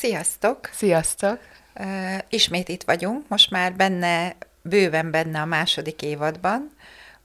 Sziasztok! 0.00 0.70
Sziasztok! 0.72 1.38
Uh, 1.74 2.18
ismét 2.28 2.68
itt 2.68 2.82
vagyunk, 2.82 3.28
most 3.28 3.50
már 3.50 3.74
benne, 3.74 4.36
bőven 4.62 5.10
benne 5.10 5.40
a 5.40 5.44
második 5.44 6.02
évadban, 6.02 6.70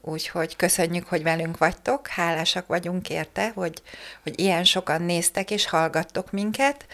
úgyhogy 0.02 0.55
köszönjük, 0.55 1.08
hogy 1.08 1.23
velünk 1.23 1.58
vagytok, 1.58 2.08
hálásak 2.08 2.68
vagyunk 2.68 3.09
érte, 3.09 3.52
hogy, 3.55 3.82
hogy 4.23 4.40
ilyen 4.40 4.63
sokan 4.63 5.02
néztek 5.02 5.52
és 5.52 5.68
hallgattok 5.68 6.32
minket, 6.32 6.85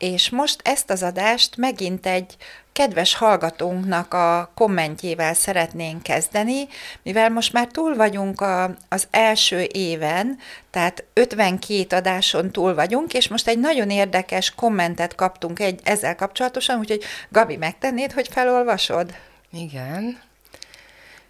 és 0.00 0.30
most 0.30 0.60
ezt 0.64 0.90
az 0.90 1.02
adást 1.02 1.56
megint 1.56 2.06
egy 2.06 2.36
kedves 2.72 3.14
hallgatónknak 3.14 4.14
a 4.14 4.50
kommentjével 4.54 5.34
szeretnénk 5.34 6.02
kezdeni, 6.02 6.68
mivel 7.02 7.28
most 7.28 7.52
már 7.52 7.66
túl 7.66 7.96
vagyunk 7.96 8.40
a, 8.40 8.76
az 8.88 9.08
első 9.10 9.66
éven, 9.72 10.38
tehát 10.70 11.04
52 11.12 11.96
adáson 11.96 12.50
túl 12.50 12.74
vagyunk, 12.74 13.14
és 13.14 13.28
most 13.28 13.48
egy 13.48 13.58
nagyon 13.58 13.90
érdekes 13.90 14.54
kommentet 14.54 15.14
kaptunk 15.14 15.60
egy, 15.60 15.80
ezzel 15.84 16.14
kapcsolatosan, 16.14 16.78
úgyhogy 16.78 17.02
Gabi, 17.28 17.56
megtennéd, 17.56 18.12
hogy 18.12 18.28
felolvasod? 18.28 19.14
Igen. 19.52 20.18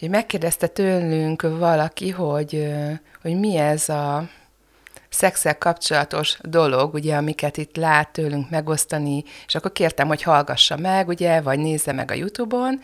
Megkérdezte 0.00 0.66
tőlünk 0.66 1.42
valaki, 1.42 2.10
hogy, 2.10 2.72
hogy 3.22 3.38
mi 3.38 3.56
ez 3.56 3.88
a 3.88 4.28
szexel 5.10 5.58
kapcsolatos 5.58 6.38
dolog, 6.42 6.94
ugye, 6.94 7.16
amiket 7.16 7.56
itt 7.56 7.76
lát 7.76 8.08
tőlünk 8.12 8.50
megosztani, 8.50 9.24
és 9.46 9.54
akkor 9.54 9.72
kértem, 9.72 10.08
hogy 10.08 10.22
hallgassa 10.22 10.76
meg, 10.76 11.08
ugye, 11.08 11.40
vagy 11.40 11.58
nézze 11.58 11.92
meg 11.92 12.10
a 12.10 12.14
YouTube-on, 12.14 12.80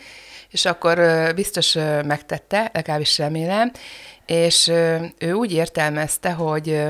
és 0.50 0.64
akkor 0.64 1.00
biztos 1.34 1.72
megtette, 2.04 2.70
legalábbis 2.72 3.18
remélem, 3.18 3.72
és 4.26 4.68
ő 5.18 5.32
úgy 5.32 5.52
értelmezte, 5.52 6.30
hogy 6.30 6.84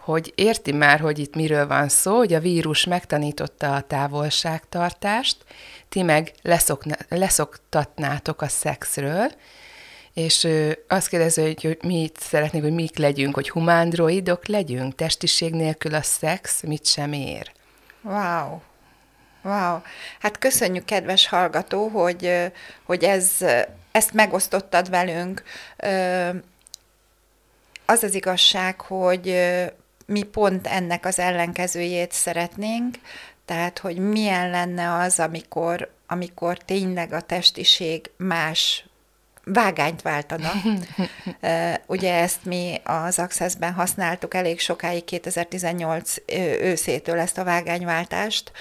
hogy 0.00 0.32
érti 0.34 0.72
már, 0.72 1.00
hogy 1.00 1.18
itt 1.18 1.34
miről 1.34 1.66
van 1.66 1.88
szó, 1.88 2.16
hogy 2.16 2.34
a 2.34 2.40
vírus 2.40 2.84
megtanította 2.84 3.74
a 3.74 3.80
távolságtartást, 3.80 5.36
ti 5.88 6.02
meg 6.02 6.32
leszokna, 6.42 6.94
leszoktatnátok 7.08 8.42
a 8.42 8.48
szexről, 8.48 9.30
és 10.14 10.48
azt 10.88 11.08
kérdezi, 11.08 11.40
hogy, 11.40 11.62
hogy 11.62 11.78
mit 11.82 12.18
szeretnék, 12.20 12.62
hogy 12.62 12.72
mik 12.72 12.98
legyünk, 12.98 13.34
hogy 13.34 13.50
humándroidok 13.50 14.46
legyünk, 14.46 14.94
testiség 14.94 15.54
nélkül 15.54 15.94
a 15.94 16.02
szex 16.02 16.62
mit 16.62 16.86
sem 16.86 17.12
ér. 17.12 17.52
Wow! 18.02 18.60
Wow! 19.42 19.78
Hát 20.20 20.38
köszönjük, 20.38 20.84
kedves 20.84 21.28
hallgató, 21.28 21.88
hogy, 21.88 22.50
hogy 22.84 23.04
ez, 23.04 23.30
ezt 23.92 24.12
megosztottad 24.12 24.90
velünk. 24.90 25.42
Az 27.86 28.02
az 28.02 28.14
igazság, 28.14 28.80
hogy 28.80 29.50
mi 30.06 30.22
pont 30.22 30.66
ennek 30.66 31.06
az 31.06 31.18
ellenkezőjét 31.18 32.12
szeretnénk, 32.12 32.96
tehát, 33.44 33.78
hogy 33.78 33.96
milyen 33.96 34.50
lenne 34.50 34.94
az, 34.94 35.18
amikor, 35.18 35.90
amikor 36.06 36.58
tényleg 36.58 37.12
a 37.12 37.20
testiség 37.20 38.10
más 38.16 38.84
vágányt 39.52 40.02
váltana. 40.02 40.50
Ugye 41.86 42.14
ezt 42.14 42.44
mi 42.44 42.80
az 42.84 43.18
Access-ben 43.18 43.72
használtuk 43.72 44.34
elég 44.34 44.60
sokáig, 44.60 45.04
2018 45.04 46.14
őszétől 46.60 47.18
ezt 47.18 47.38
a 47.38 47.44
vágányváltást, 47.44 48.52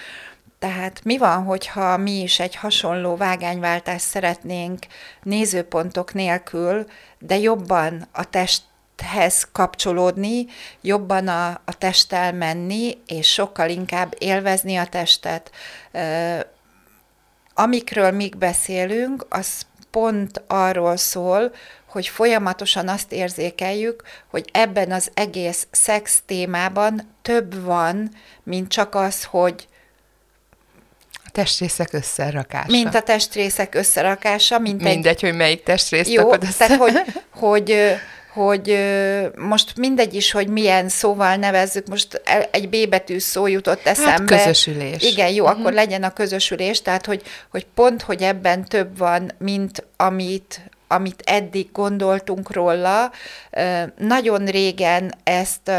tehát 0.60 1.04
mi 1.04 1.18
van, 1.18 1.44
hogyha 1.44 1.98
mi 1.98 2.22
is 2.22 2.40
egy 2.40 2.56
hasonló 2.56 3.16
vágányváltást 3.16 4.06
szeretnénk 4.06 4.86
nézőpontok 5.24 6.14
nélkül, 6.14 6.86
de 7.20 7.38
jobban 7.38 8.08
a 8.12 8.30
testhez 8.30 9.48
kapcsolódni, 9.52 10.46
jobban 10.82 11.28
a, 11.28 11.48
a 11.66 11.78
testtel 11.78 12.34
menni, 12.34 12.98
és 13.08 13.34
sokkal 13.34 13.70
inkább 13.70 14.16
élvezni 14.18 14.76
a 14.76 14.86
testet. 14.86 15.52
Amikről 17.54 18.12
még 18.12 18.38
beszélünk, 18.38 19.26
az 19.30 19.66
pont 19.92 20.42
arról 20.48 20.98
szól, 20.98 21.54
hogy 21.86 22.08
folyamatosan 22.08 22.88
azt 22.88 23.12
érzékeljük, 23.12 24.04
hogy 24.28 24.50
ebben 24.52 24.92
az 24.92 25.12
egész 25.14 25.68
szex 25.72 26.22
témában 26.26 27.16
több 27.22 27.64
van, 27.64 28.12
mint 28.44 28.70
csak 28.70 28.96
az, 28.96 29.24
hogy 29.24 29.68
a 31.26 31.30
testrészek 31.32 31.94
összerakása. 31.94 32.72
Mint 32.72 32.96
a 32.96 33.02
testrészek 33.02 33.76
összerakása. 33.76 34.60
Mint 34.60 34.82
Mindegy, 34.82 35.06
egy... 35.06 35.22
hogy 35.22 35.36
melyik 35.36 35.64
testrészt 35.64 36.10
Jó, 36.10 36.36
tehát 36.36 36.76
hogy, 36.76 37.02
hogy 37.30 37.96
hogy 38.34 38.80
most 39.36 39.78
mindegy 39.78 40.14
is, 40.14 40.32
hogy 40.32 40.48
milyen 40.48 40.90
szóval 40.90 41.36
nevezzük, 41.36 41.88
most 41.88 42.22
egy 42.52 42.70
B 42.70 42.90
betű 42.90 43.20
szó 43.20 43.48
jutott 43.48 43.82
hát 43.84 43.98
eszembe. 43.98 44.36
Hát 44.36 44.44
közösülés. 44.44 45.04
Igen, 45.04 45.30
jó, 45.30 45.44
uh-huh. 45.44 45.60
akkor 45.60 45.74
legyen 45.74 46.04
a 46.04 46.14
közösülés, 46.14 46.82
tehát 46.82 47.06
hogy, 47.06 47.22
hogy 47.50 47.66
pont, 47.74 48.02
hogy 48.02 48.22
ebben 48.22 48.66
több 48.66 48.98
van, 48.98 49.32
mint 49.38 49.86
amit, 49.98 50.62
amit 50.88 51.22
eddig 51.26 51.72
gondoltunk 51.72 52.52
róla. 52.52 53.12
Nagyon 53.98 54.46
régen 54.46 55.14
ezt 55.24 55.72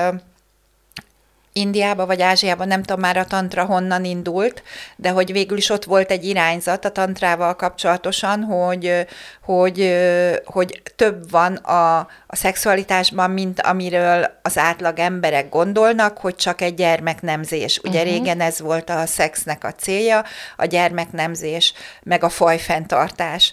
Indiába 1.61 2.07
vagy 2.07 2.23
Ázsiában, 2.23 2.69
nem 2.69 2.83
tudom 2.83 3.01
már 3.01 3.17
a 3.17 3.25
tantra 3.25 3.65
honnan 3.65 4.05
indult, 4.05 4.63
de 4.97 5.11
hogy 5.11 5.33
végül 5.33 5.57
is 5.57 5.71
ott 5.71 5.85
volt 5.85 6.11
egy 6.11 6.25
irányzat 6.25 6.85
a 6.85 6.91
tantrával 6.91 7.57
kapcsolatosan, 7.57 8.43
hogy, 8.43 9.07
hogy, 9.43 9.97
hogy 10.45 10.83
több 10.97 11.31
van 11.31 11.55
a, 11.55 11.99
a 12.27 12.37
szexualitásban, 12.37 13.31
mint 13.31 13.61
amiről 13.61 14.39
az 14.43 14.59
átlag 14.59 14.99
emberek 14.99 15.49
gondolnak, 15.49 16.19
hogy 16.19 16.37
csak 16.37 16.61
egy 16.61 16.75
gyermeknemzés. 16.75 17.79
Ugye 17.79 18.01
uh-huh. 18.01 18.15
régen 18.15 18.41
ez 18.41 18.61
volt 18.61 18.91
a 18.91 19.07
szexnek 19.07 19.65
a 19.65 19.75
célja, 19.75 20.25
a 20.57 20.65
gyermeknemzés, 20.65 21.73
meg 22.03 22.25
a 22.25 22.29
fajfenntartás. 22.29 23.53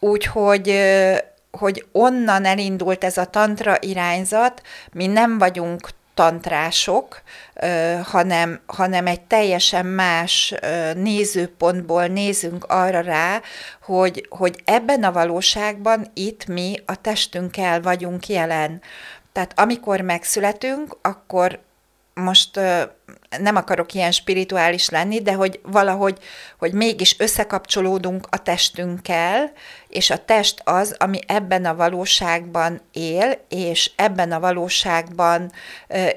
Úgyhogy 0.00 0.76
hogy 1.50 1.86
onnan 1.92 2.44
elindult 2.44 3.04
ez 3.04 3.16
a 3.16 3.24
tantra 3.24 3.76
irányzat, 3.80 4.62
mi 4.92 5.06
nem 5.06 5.38
vagyunk 5.38 5.88
tantrások, 6.18 7.22
hanem, 8.04 8.60
hanem 8.66 9.06
egy 9.06 9.20
teljesen 9.20 9.86
más 9.86 10.54
nézőpontból 10.94 12.06
nézünk 12.06 12.64
arra 12.64 13.00
rá, 13.00 13.40
hogy, 13.82 14.26
hogy 14.28 14.62
ebben 14.64 15.04
a 15.04 15.12
valóságban 15.12 16.06
itt 16.14 16.46
mi 16.46 16.82
a 16.86 17.00
testünkkel 17.00 17.80
vagyunk 17.80 18.28
jelen. 18.28 18.80
Tehát 19.32 19.58
amikor 19.58 20.00
megszületünk, 20.00 20.96
akkor 21.02 21.60
most 22.18 22.60
nem 23.38 23.56
akarok 23.56 23.94
ilyen 23.94 24.10
spirituális 24.12 24.88
lenni, 24.88 25.22
de 25.22 25.32
hogy 25.32 25.60
valahogy, 25.62 26.18
hogy 26.58 26.72
mégis 26.72 27.18
összekapcsolódunk 27.18 28.26
a 28.30 28.42
testünkkel, 28.42 29.52
és 29.88 30.10
a 30.10 30.24
test 30.24 30.60
az, 30.64 30.94
ami 30.98 31.18
ebben 31.26 31.64
a 31.64 31.74
valóságban 31.74 32.80
él, 32.92 33.40
és 33.48 33.90
ebben 33.96 34.32
a 34.32 34.40
valóságban 34.40 35.52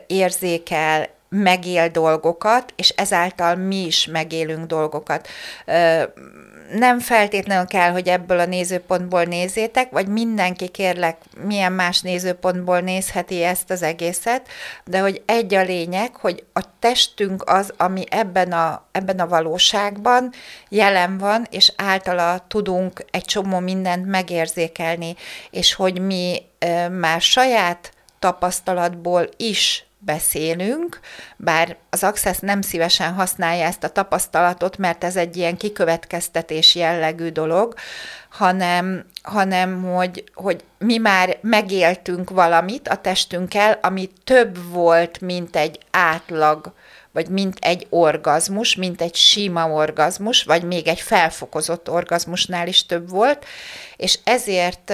érzékel, 0.08 1.10
megél 1.36 1.88
dolgokat, 1.88 2.74
és 2.76 2.90
ezáltal 2.90 3.56
mi 3.56 3.86
is 3.86 4.06
megélünk 4.06 4.66
dolgokat. 4.66 5.28
Nem 6.74 7.00
feltétlenül 7.00 7.66
kell, 7.66 7.92
hogy 7.92 8.08
ebből 8.08 8.40
a 8.40 8.46
nézőpontból 8.46 9.24
nézzétek, 9.24 9.92
vagy 9.92 10.08
mindenki 10.08 10.68
kérlek, 10.68 11.18
milyen 11.44 11.72
más 11.72 12.02
nézőpontból 12.02 12.80
nézheti 12.80 13.44
ezt 13.44 13.70
az 13.70 13.82
egészet, 13.82 14.48
de 14.86 15.00
hogy 15.00 15.22
egy 15.26 15.54
a 15.54 15.62
lényeg, 15.62 16.16
hogy 16.16 16.44
a 16.54 16.62
testünk 16.80 17.44
az, 17.50 17.74
ami 17.78 18.04
ebben 18.10 18.52
a, 18.52 18.86
ebben 18.92 19.20
a 19.20 19.28
valóságban 19.28 20.32
jelen 20.70 21.18
van, 21.18 21.48
és 21.50 21.72
általa 21.76 22.46
tudunk 22.48 23.06
egy 23.12 23.26
csomó 23.26 23.60
mindent 23.60 24.06
megérzékelni, 24.06 25.16
és 25.50 25.74
hogy 25.74 26.00
mi 26.00 26.42
már 26.90 27.22
saját 27.22 27.92
tapasztalatból 28.20 29.30
is 29.38 29.86
beszélünk, 30.06 31.00
bár 31.38 31.78
az 31.90 32.04
Access 32.04 32.38
nem 32.40 32.62
szívesen 32.62 33.14
használja 33.14 33.66
ezt 33.66 33.84
a 33.84 33.90
tapasztalatot, 33.90 34.78
mert 34.78 35.04
ez 35.04 35.16
egy 35.16 35.38
ilyen 35.38 35.58
kikövetkeztetés 35.58 36.76
jellegű 36.76 37.30
dolog, 37.30 37.74
hanem, 38.30 39.06
hanem 39.22 39.84
hogy, 39.84 40.24
hogy 40.34 40.64
mi 40.78 40.98
már 40.98 41.38
megéltünk 41.42 42.30
valamit 42.30 42.88
a 42.88 42.96
testünkkel, 42.96 43.80
ami 43.82 44.10
több 44.24 44.72
volt, 44.72 45.22
mint 45.22 45.56
egy 45.56 45.80
átlag 45.92 46.74
vagy 47.12 47.28
mint 47.28 47.58
egy 47.60 47.88
orgazmus, 47.90 48.76
mint 48.76 49.02
egy 49.02 49.16
sima 49.16 49.70
orgazmus, 49.70 50.44
vagy 50.44 50.64
még 50.64 50.88
egy 50.88 51.00
felfokozott 51.00 51.90
orgazmusnál 51.90 52.68
is 52.68 52.86
több 52.86 53.10
volt, 53.10 53.46
és 53.96 54.20
ezért 54.24 54.94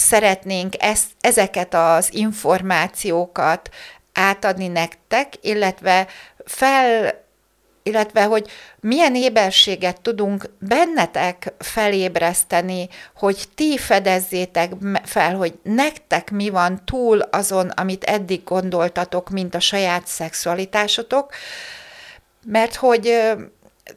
szeretnénk 0.00 0.74
ezt, 0.78 1.06
ezeket 1.20 1.74
az 1.74 2.14
információkat 2.14 3.68
átadni 4.12 4.68
nektek, 4.68 5.32
illetve 5.40 6.06
fel 6.44 7.18
illetve 7.82 8.24
hogy 8.24 8.50
milyen 8.80 9.14
éberséget 9.14 10.00
tudunk 10.00 10.50
bennetek 10.58 11.52
felébreszteni, 11.58 12.88
hogy 13.14 13.44
ti 13.54 13.78
fedezzétek 13.78 14.72
fel, 15.04 15.36
hogy 15.36 15.58
nektek 15.62 16.30
mi 16.30 16.48
van 16.48 16.84
túl 16.84 17.20
azon, 17.20 17.68
amit 17.68 18.04
eddig 18.04 18.44
gondoltatok, 18.44 19.30
mint 19.30 19.54
a 19.54 19.60
saját 19.60 20.06
szexualitásotok, 20.06 21.32
mert 22.46 22.74
hogy 22.74 23.20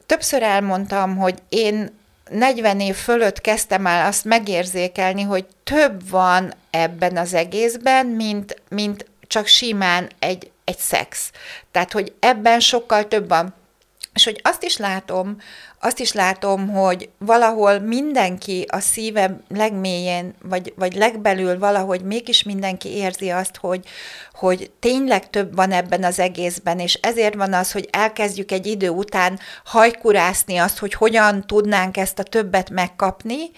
többször 0.06 0.42
elmondtam, 0.42 1.16
hogy 1.16 1.38
én 1.48 2.02
40 2.30 2.80
év 2.80 2.94
fölött 2.94 3.40
kezdtem 3.40 3.86
el 3.86 4.06
azt 4.06 4.24
megérzékelni, 4.24 5.22
hogy 5.22 5.46
több 5.64 6.08
van 6.10 6.52
ebben 6.70 7.16
az 7.16 7.34
egészben, 7.34 8.06
mint, 8.06 8.62
mint 8.68 9.06
csak 9.26 9.46
simán 9.46 10.10
egy, 10.18 10.50
egy 10.64 10.78
szex. 10.78 11.30
Tehát, 11.70 11.92
hogy 11.92 12.12
ebben 12.20 12.60
sokkal 12.60 13.08
több 13.08 13.28
van. 13.28 13.54
És 14.14 14.24
hogy 14.24 14.40
azt 14.42 14.62
is 14.62 14.76
látom, 14.76 15.36
azt 15.80 15.98
is 15.98 16.12
látom, 16.12 16.68
hogy 16.68 17.08
valahol 17.18 17.78
mindenki 17.78 18.66
a 18.68 18.80
szíve 18.80 19.40
legmélyén, 19.48 20.34
vagy, 20.42 20.72
vagy 20.76 20.94
legbelül 20.94 21.58
valahogy 21.58 22.00
mégis 22.02 22.42
mindenki 22.42 22.88
érzi 22.88 23.30
azt, 23.30 23.56
hogy, 23.56 23.86
hogy 24.32 24.70
tényleg 24.80 25.30
több 25.30 25.54
van 25.54 25.72
ebben 25.72 26.04
az 26.04 26.18
egészben, 26.18 26.78
és 26.78 26.94
ezért 26.94 27.34
van 27.34 27.52
az, 27.52 27.72
hogy 27.72 27.88
elkezdjük 27.92 28.50
egy 28.50 28.66
idő 28.66 28.88
után 28.88 29.38
hajkurászni 29.64 30.56
azt, 30.56 30.78
hogy 30.78 30.94
hogyan 30.94 31.46
tudnánk 31.46 31.96
ezt 31.96 32.18
a 32.18 32.22
többet 32.22 32.70
megkapni, 32.70 33.50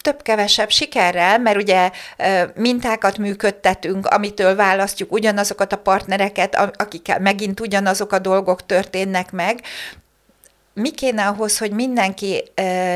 több-kevesebb 0.00 0.70
sikerrel, 0.70 1.38
mert 1.38 1.56
ugye 1.56 1.90
mintákat 2.54 3.18
működtetünk, 3.18 4.06
amitől 4.06 4.56
választjuk 4.56 5.12
ugyanazokat 5.12 5.72
a 5.72 5.78
partnereket, 5.78 6.56
akikkel 6.76 7.20
megint 7.20 7.60
ugyanazok 7.60 8.12
a 8.12 8.18
dolgok 8.18 8.66
történnek 8.66 9.32
meg, 9.32 9.60
mi 10.74 10.90
kéne 10.90 11.26
ahhoz, 11.26 11.58
hogy 11.58 11.70
mindenki 11.70 12.44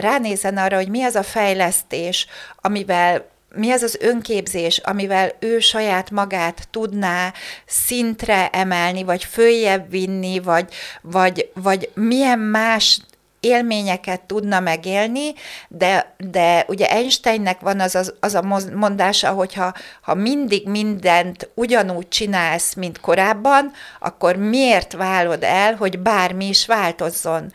ránézzen 0.00 0.56
arra, 0.56 0.76
hogy 0.76 0.88
mi 0.88 1.02
az 1.02 1.14
a 1.14 1.22
fejlesztés, 1.22 2.26
amivel 2.56 3.32
mi 3.56 3.70
az 3.70 3.82
az 3.82 3.98
önképzés, 4.00 4.78
amivel 4.78 5.32
ő 5.38 5.58
saját 5.58 6.10
magát 6.10 6.68
tudná 6.70 7.32
szintre 7.66 8.48
emelni, 8.48 9.02
vagy 9.02 9.24
följebb 9.24 9.90
vinni, 9.90 10.40
vagy, 10.40 10.74
vagy, 11.02 11.50
vagy 11.54 11.90
milyen 11.94 12.38
más 12.38 13.00
élményeket 13.44 14.20
tudna 14.20 14.60
megélni, 14.60 15.32
de, 15.68 16.14
de 16.18 16.64
ugye 16.68 16.90
Einsteinnek 16.90 17.60
van 17.60 17.80
az, 17.80 17.94
az, 17.94 18.14
az 18.20 18.34
a 18.34 18.42
mondása, 18.74 19.30
hogy 19.30 19.54
ha, 19.54 19.74
ha 20.00 20.14
mindig 20.14 20.68
mindent 20.68 21.50
ugyanúgy 21.54 22.08
csinálsz, 22.08 22.74
mint 22.74 23.00
korábban, 23.00 23.72
akkor 24.00 24.36
miért 24.36 24.92
válod 24.92 25.42
el, 25.42 25.74
hogy 25.74 25.98
bármi 25.98 26.48
is 26.48 26.66
változzon? 26.66 27.52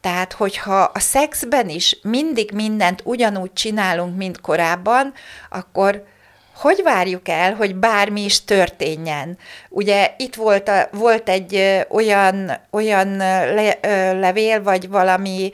Tehát, 0.00 0.32
hogyha 0.32 0.80
a 0.82 0.98
szexben 0.98 1.68
is 1.68 1.98
mindig 2.02 2.50
mindent 2.52 3.00
ugyanúgy 3.04 3.52
csinálunk, 3.52 4.16
mint 4.16 4.40
korábban, 4.40 5.12
akkor 5.50 6.04
hogy 6.62 6.82
várjuk 6.82 7.28
el, 7.28 7.54
hogy 7.54 7.74
bármi 7.74 8.24
is 8.24 8.44
történjen? 8.44 9.38
Ugye 9.68 10.14
itt 10.16 10.34
volt, 10.34 10.68
a, 10.68 10.88
volt 10.92 11.28
egy 11.28 11.84
olyan, 11.88 12.52
olyan 12.70 13.16
le, 13.54 13.78
levél, 14.12 14.62
vagy 14.62 14.88
valami 14.88 15.50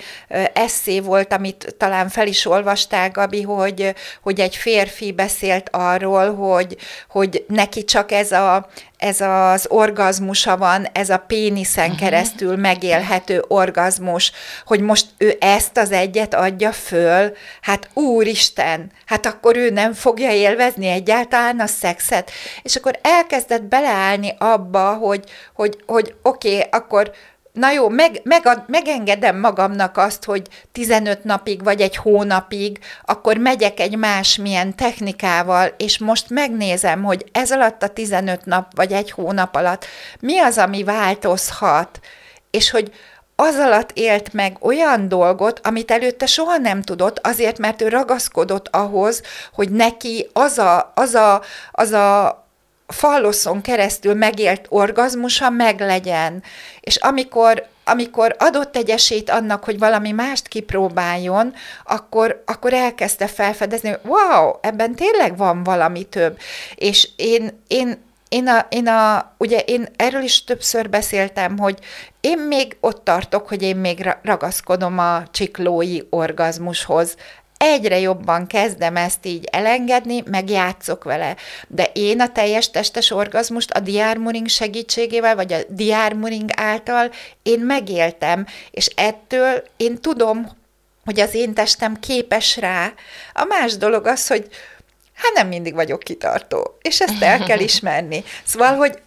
eszé 0.53 1.01
volt, 1.01 1.33
amit 1.33 1.75
talán 1.79 2.09
fel 2.09 2.27
is 2.27 2.47
olvastál, 2.47 3.11
Gabi, 3.11 3.43
hogy, 3.43 3.95
hogy 4.23 4.41
egy 4.41 4.57
férfi 4.57 5.13
beszélt 5.13 5.69
arról, 5.73 6.35
hogy, 6.35 6.77
hogy 7.09 7.45
neki 7.49 7.85
csak 7.85 8.13
ez 8.13 8.33
a, 8.33 8.69
ez 8.99 9.21
az 9.21 9.67
orgazmusa 9.69 10.57
van, 10.57 10.87
ez 10.93 11.11
a 11.11 11.19
péniszen 11.19 11.85
uh-huh. 11.85 11.99
keresztül 11.99 12.57
megélhető 12.57 13.45
orgazmus, 13.49 14.33
hogy 14.67 14.81
most 14.81 15.07
ő 15.19 15.37
ezt 15.41 15.77
az 15.77 15.91
egyet 15.91 16.35
adja 16.35 16.73
föl, 16.73 17.37
hát 17.61 17.89
úristen, 17.93 18.91
hát 19.07 19.27
akkor 19.27 19.57
ő 19.57 19.71
nem 19.71 19.93
fogja 19.93 20.31
élvezni 20.31 20.87
egyáltalán 20.87 21.61
a 21.61 21.67
szexet, 21.67 22.31
és 22.63 22.77
akkor 22.77 22.99
elkezdett 23.03 23.63
beleállni 23.63 24.35
abba, 24.39 24.95
hogy, 24.95 25.25
hogy, 25.55 25.83
hogy 25.87 26.15
oké, 26.23 26.57
okay, 26.57 26.69
akkor 26.71 27.13
na 27.59 27.71
jó, 27.71 27.89
meg, 27.89 28.21
meg, 28.25 28.65
megengedem 28.67 29.39
magamnak 29.39 29.97
azt, 29.97 30.25
hogy 30.25 30.49
15 30.73 31.25
napig 31.25 31.63
vagy 31.63 31.81
egy 31.81 31.97
hónapig, 31.97 32.79
akkor 33.05 33.37
megyek 33.37 33.81
egy 33.81 33.97
másmilyen 33.97 34.77
technikával, 34.77 35.75
és 35.77 35.99
most 35.99 36.31
megnézem, 36.31 37.03
hogy 37.03 37.25
ez 37.33 37.51
alatt 37.51 37.83
a 37.83 37.89
15 37.89 38.45
nap 38.45 38.75
vagy 38.75 38.93
egy 38.93 39.11
hónap 39.11 39.57
alatt 39.57 39.87
mi 40.21 40.39
az, 40.39 40.59
ami 40.59 40.85
változhat, 40.85 42.01
és 42.51 42.71
hogy 42.71 42.93
az 43.37 43.55
alatt 43.55 43.91
élt 43.95 44.33
meg 44.33 44.57
olyan 44.61 45.09
dolgot, 45.09 45.61
amit 45.63 45.91
előtte 45.91 46.27
soha 46.27 46.57
nem 46.57 46.83
tudott, 46.83 47.19
azért, 47.23 47.59
mert 47.59 47.83
ő 47.83 47.89
ragaszkodott 47.89 48.69
ahhoz, 48.71 49.23
hogy 49.53 49.71
neki 49.71 50.31
az 50.33 50.59
a, 50.59 50.93
az 50.95 51.15
a, 51.15 51.43
az 51.73 51.93
a 51.93 52.48
falloszon 52.89 53.61
keresztül 53.61 54.15
megélt 54.15 54.67
orgazmusa 54.69 55.51
meglegyen. 55.51 56.43
És 56.81 56.97
amikor, 56.97 57.67
amikor 57.85 58.37
adott 58.39 58.77
egy 58.77 58.91
esélyt 58.91 59.31
annak, 59.31 59.65
hogy 59.65 59.79
valami 59.79 60.13
mást 60.13 60.49
kipróbáljon, 60.49 61.55
akkor, 61.85 62.43
akkor 62.47 62.73
elkezdte 62.73 63.27
felfedezni, 63.27 63.89
hogy 63.89 64.01
wow, 64.05 64.53
ebben 64.61 64.95
tényleg 64.95 65.37
van 65.37 65.63
valami 65.63 66.05
több. 66.05 66.39
És 66.75 67.09
én, 67.17 67.63
én 67.67 68.07
én, 68.29 68.49
a, 68.49 68.67
én, 68.69 68.89
a, 68.89 69.33
ugye 69.39 69.59
én 69.59 69.89
erről 69.97 70.23
is 70.23 70.45
többször 70.45 70.89
beszéltem, 70.89 71.59
hogy 71.59 71.79
én 72.21 72.39
még 72.39 72.77
ott 72.81 73.05
tartok, 73.05 73.49
hogy 73.49 73.63
én 73.63 73.77
még 73.77 74.09
ragaszkodom 74.23 74.99
a 74.99 75.23
csiklói 75.31 76.01
orgazmushoz 76.11 77.17
egyre 77.59 77.99
jobban 77.99 78.47
kezdem 78.47 78.97
ezt 78.97 79.27
így 79.27 79.49
elengedni, 79.53 80.23
meg 80.31 80.51
játszok 80.51 81.05
vele. 81.05 81.37
De 81.69 81.91
én 81.93 82.21
a 82.21 82.33
teljes 82.33 82.71
testes 82.71 83.11
orgazmust 83.11 83.71
a 83.71 83.81
diármuring 83.81 84.49
segítségével, 84.49 85.35
vagy 85.35 85.53
a 85.53 85.59
diármuring 85.69 86.51
által 86.55 87.11
én 87.43 87.61
megéltem, 87.61 88.47
és 88.71 88.87
ettől 88.87 89.63
én 89.77 90.01
tudom, 90.01 90.57
hogy 91.05 91.21
az 91.21 91.35
én 91.35 91.55
testem 91.55 92.01
képes 92.01 92.57
rá. 92.57 92.93
A 93.33 93.45
más 93.45 93.77
dolog 93.77 94.07
az, 94.07 94.27
hogy 94.27 94.49
hát 95.19 95.33
nem 95.35 95.49
mindig 95.49 95.75
vagyok 95.75 96.01
kitartó, 96.01 96.79
és 96.83 97.01
ezt 97.01 97.23
el 97.23 97.39
kell 97.39 97.59
ismerni. 97.59 98.25
Szóval, 98.45 98.75
hogy 98.75 98.99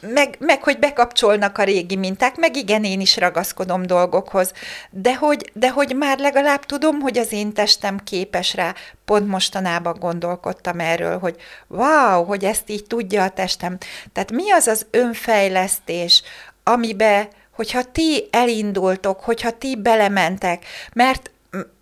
meg, 0.00 0.36
meg 0.38 0.62
hogy 0.62 0.78
bekapcsolnak 0.78 1.58
a 1.58 1.62
régi 1.62 1.96
minták, 1.96 2.36
meg 2.36 2.56
igen, 2.56 2.84
én 2.84 3.00
is 3.00 3.16
ragaszkodom 3.16 3.86
dolgokhoz, 3.86 4.52
de 4.90 5.14
hogy, 5.14 5.50
de 5.54 5.70
hogy 5.70 5.96
már 5.96 6.18
legalább 6.18 6.66
tudom, 6.66 7.00
hogy 7.00 7.18
az 7.18 7.32
én 7.32 7.52
testem 7.52 7.98
képes 7.98 8.54
rá. 8.54 8.74
Pont 9.04 9.26
mostanában 9.28 9.96
gondolkodtam 9.98 10.80
erről, 10.80 11.18
hogy 11.18 11.36
wow, 11.68 12.24
hogy 12.24 12.44
ezt 12.44 12.70
így 12.70 12.84
tudja 12.84 13.22
a 13.22 13.28
testem. 13.28 13.78
Tehát 14.12 14.32
mi 14.32 14.50
az 14.50 14.66
az 14.66 14.86
önfejlesztés, 14.90 16.22
amibe 16.64 17.28
hogyha 17.50 17.82
ti 17.82 18.28
elindultok, 18.30 19.20
hogyha 19.20 19.50
ti 19.50 19.76
belementek, 19.76 20.64
mert 20.92 21.30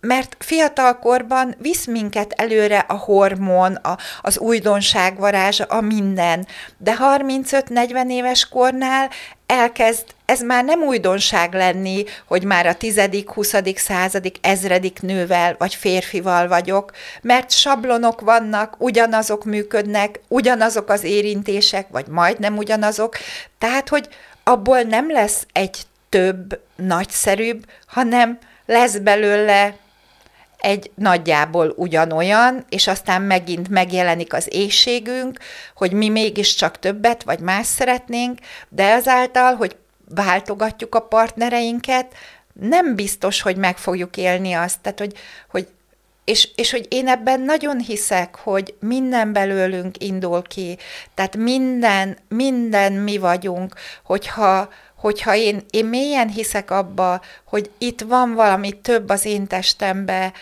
mert 0.01 0.35
fiatalkorban 0.39 1.55
visz 1.57 1.85
minket 1.85 2.33
előre 2.33 2.77
a 2.87 2.93
hormon, 2.93 3.73
a, 3.75 3.97
az 4.21 4.37
újdonság 4.37 5.17
varázsa, 5.17 5.63
a 5.63 5.81
minden, 5.81 6.47
de 6.77 6.95
35-40 6.99 8.09
éves 8.09 8.49
kornál 8.49 9.09
elkezd 9.45 10.03
ez 10.25 10.41
már 10.41 10.63
nem 10.63 10.81
újdonság 10.81 11.53
lenni, 11.53 12.03
hogy 12.27 12.43
már 12.43 12.65
a 12.65 12.75
tizedik, 12.75 13.29
huszadik, 13.29 13.77
századik, 13.77 14.37
ezredik 14.41 15.01
nővel 15.01 15.55
vagy 15.57 15.75
férfival 15.75 16.47
vagyok, 16.47 16.91
mert 17.21 17.51
sablonok 17.51 18.21
vannak, 18.21 18.75
ugyanazok 18.77 19.45
működnek, 19.45 20.19
ugyanazok 20.27 20.89
az 20.89 21.03
érintések, 21.03 21.87
vagy 21.89 22.07
majdnem 22.07 22.57
ugyanazok, 22.57 23.17
tehát, 23.57 23.89
hogy 23.89 24.07
abból 24.43 24.81
nem 24.81 25.11
lesz 25.11 25.45
egy 25.51 25.77
több, 26.09 26.59
nagyszerűbb, 26.75 27.65
hanem 27.87 28.37
lesz 28.69 28.97
belőle 28.97 29.75
egy 30.57 30.91
nagyjából 30.95 31.73
ugyanolyan, 31.75 32.65
és 32.69 32.87
aztán 32.87 33.21
megint 33.21 33.69
megjelenik 33.69 34.33
az 34.33 34.47
éjségünk, 34.49 35.39
hogy 35.75 35.91
mi 35.91 36.09
mégiscsak 36.09 36.79
többet 36.79 37.23
vagy 37.23 37.39
más 37.39 37.65
szeretnénk, 37.65 38.39
de 38.69 38.83
ezáltal, 38.83 39.55
hogy 39.55 39.75
váltogatjuk 40.15 40.95
a 40.95 40.99
partnereinket, 40.99 42.13
nem 42.53 42.95
biztos, 42.95 43.41
hogy 43.41 43.55
meg 43.55 43.77
fogjuk 43.77 44.17
élni 44.17 44.53
azt. 44.53 44.79
Tehát, 44.81 44.99
hogy, 44.99 45.13
hogy 45.49 45.67
és, 46.23 46.49
és 46.55 46.71
hogy 46.71 46.85
én 46.89 47.07
ebben 47.07 47.41
nagyon 47.41 47.79
hiszek, 47.79 48.35
hogy 48.35 48.73
minden 48.79 49.33
belőlünk 49.33 50.03
indul 50.03 50.41
ki, 50.41 50.77
tehát 51.13 51.35
minden, 51.35 52.17
minden 52.27 52.93
mi 52.93 53.17
vagyunk, 53.17 53.75
hogyha, 54.03 54.69
hogyha 54.99 55.35
én, 55.35 55.65
én 55.69 55.85
mélyen 55.85 56.29
hiszek 56.29 56.71
abba, 56.71 57.21
hogy 57.43 57.71
itt 57.77 58.01
van 58.01 58.33
valami 58.33 58.71
több 58.81 59.09
az 59.09 59.25
én 59.25 59.47
testembe, 59.47 60.33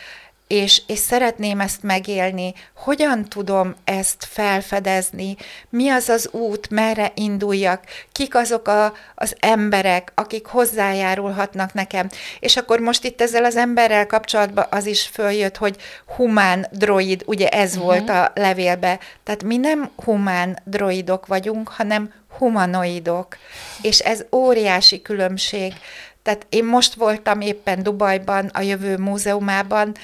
és, 0.47 0.81
és 0.87 0.99
szeretném 0.99 1.59
ezt 1.59 1.83
megélni, 1.83 2.53
hogyan 2.75 3.25
tudom 3.25 3.75
ezt 3.83 4.25
felfedezni, 4.29 5.35
mi 5.69 5.89
az 5.89 6.09
az 6.09 6.29
út, 6.31 6.69
merre 6.69 7.11
induljak, 7.15 7.83
kik 8.11 8.35
azok 8.35 8.67
a, 8.67 8.93
az 9.15 9.35
emberek, 9.39 10.11
akik 10.15 10.45
hozzájárulhatnak 10.45 11.73
nekem. 11.73 12.09
És 12.39 12.57
akkor 12.57 12.79
most 12.79 13.03
itt 13.03 13.21
ezzel 13.21 13.45
az 13.45 13.55
emberrel 13.55 14.07
kapcsolatban 14.07 14.65
az 14.69 14.85
is 14.85 15.07
följött, 15.07 15.57
hogy 15.57 15.75
humán 16.15 16.67
droid, 16.71 17.23
ugye 17.25 17.47
ez 17.47 17.69
uh-huh. 17.69 17.83
volt 17.83 18.09
a 18.09 18.31
levélbe. 18.35 18.99
Tehát 19.23 19.43
mi 19.43 19.57
nem 19.57 19.89
humán 19.95 20.59
droidok 20.63 21.25
vagyunk, 21.25 21.67
hanem 21.67 22.13
humanoidok. 22.37 23.37
És 23.81 23.99
ez 23.99 24.25
óriási 24.31 25.01
különbség. 25.01 25.73
Tehát 26.23 26.45
én 26.49 26.65
most 26.65 26.93
voltam 26.93 27.41
éppen 27.41 27.83
Dubajban, 27.83 28.49
a 28.53 28.61
Jövő 28.61 28.97
Múzeumában, 28.97 29.95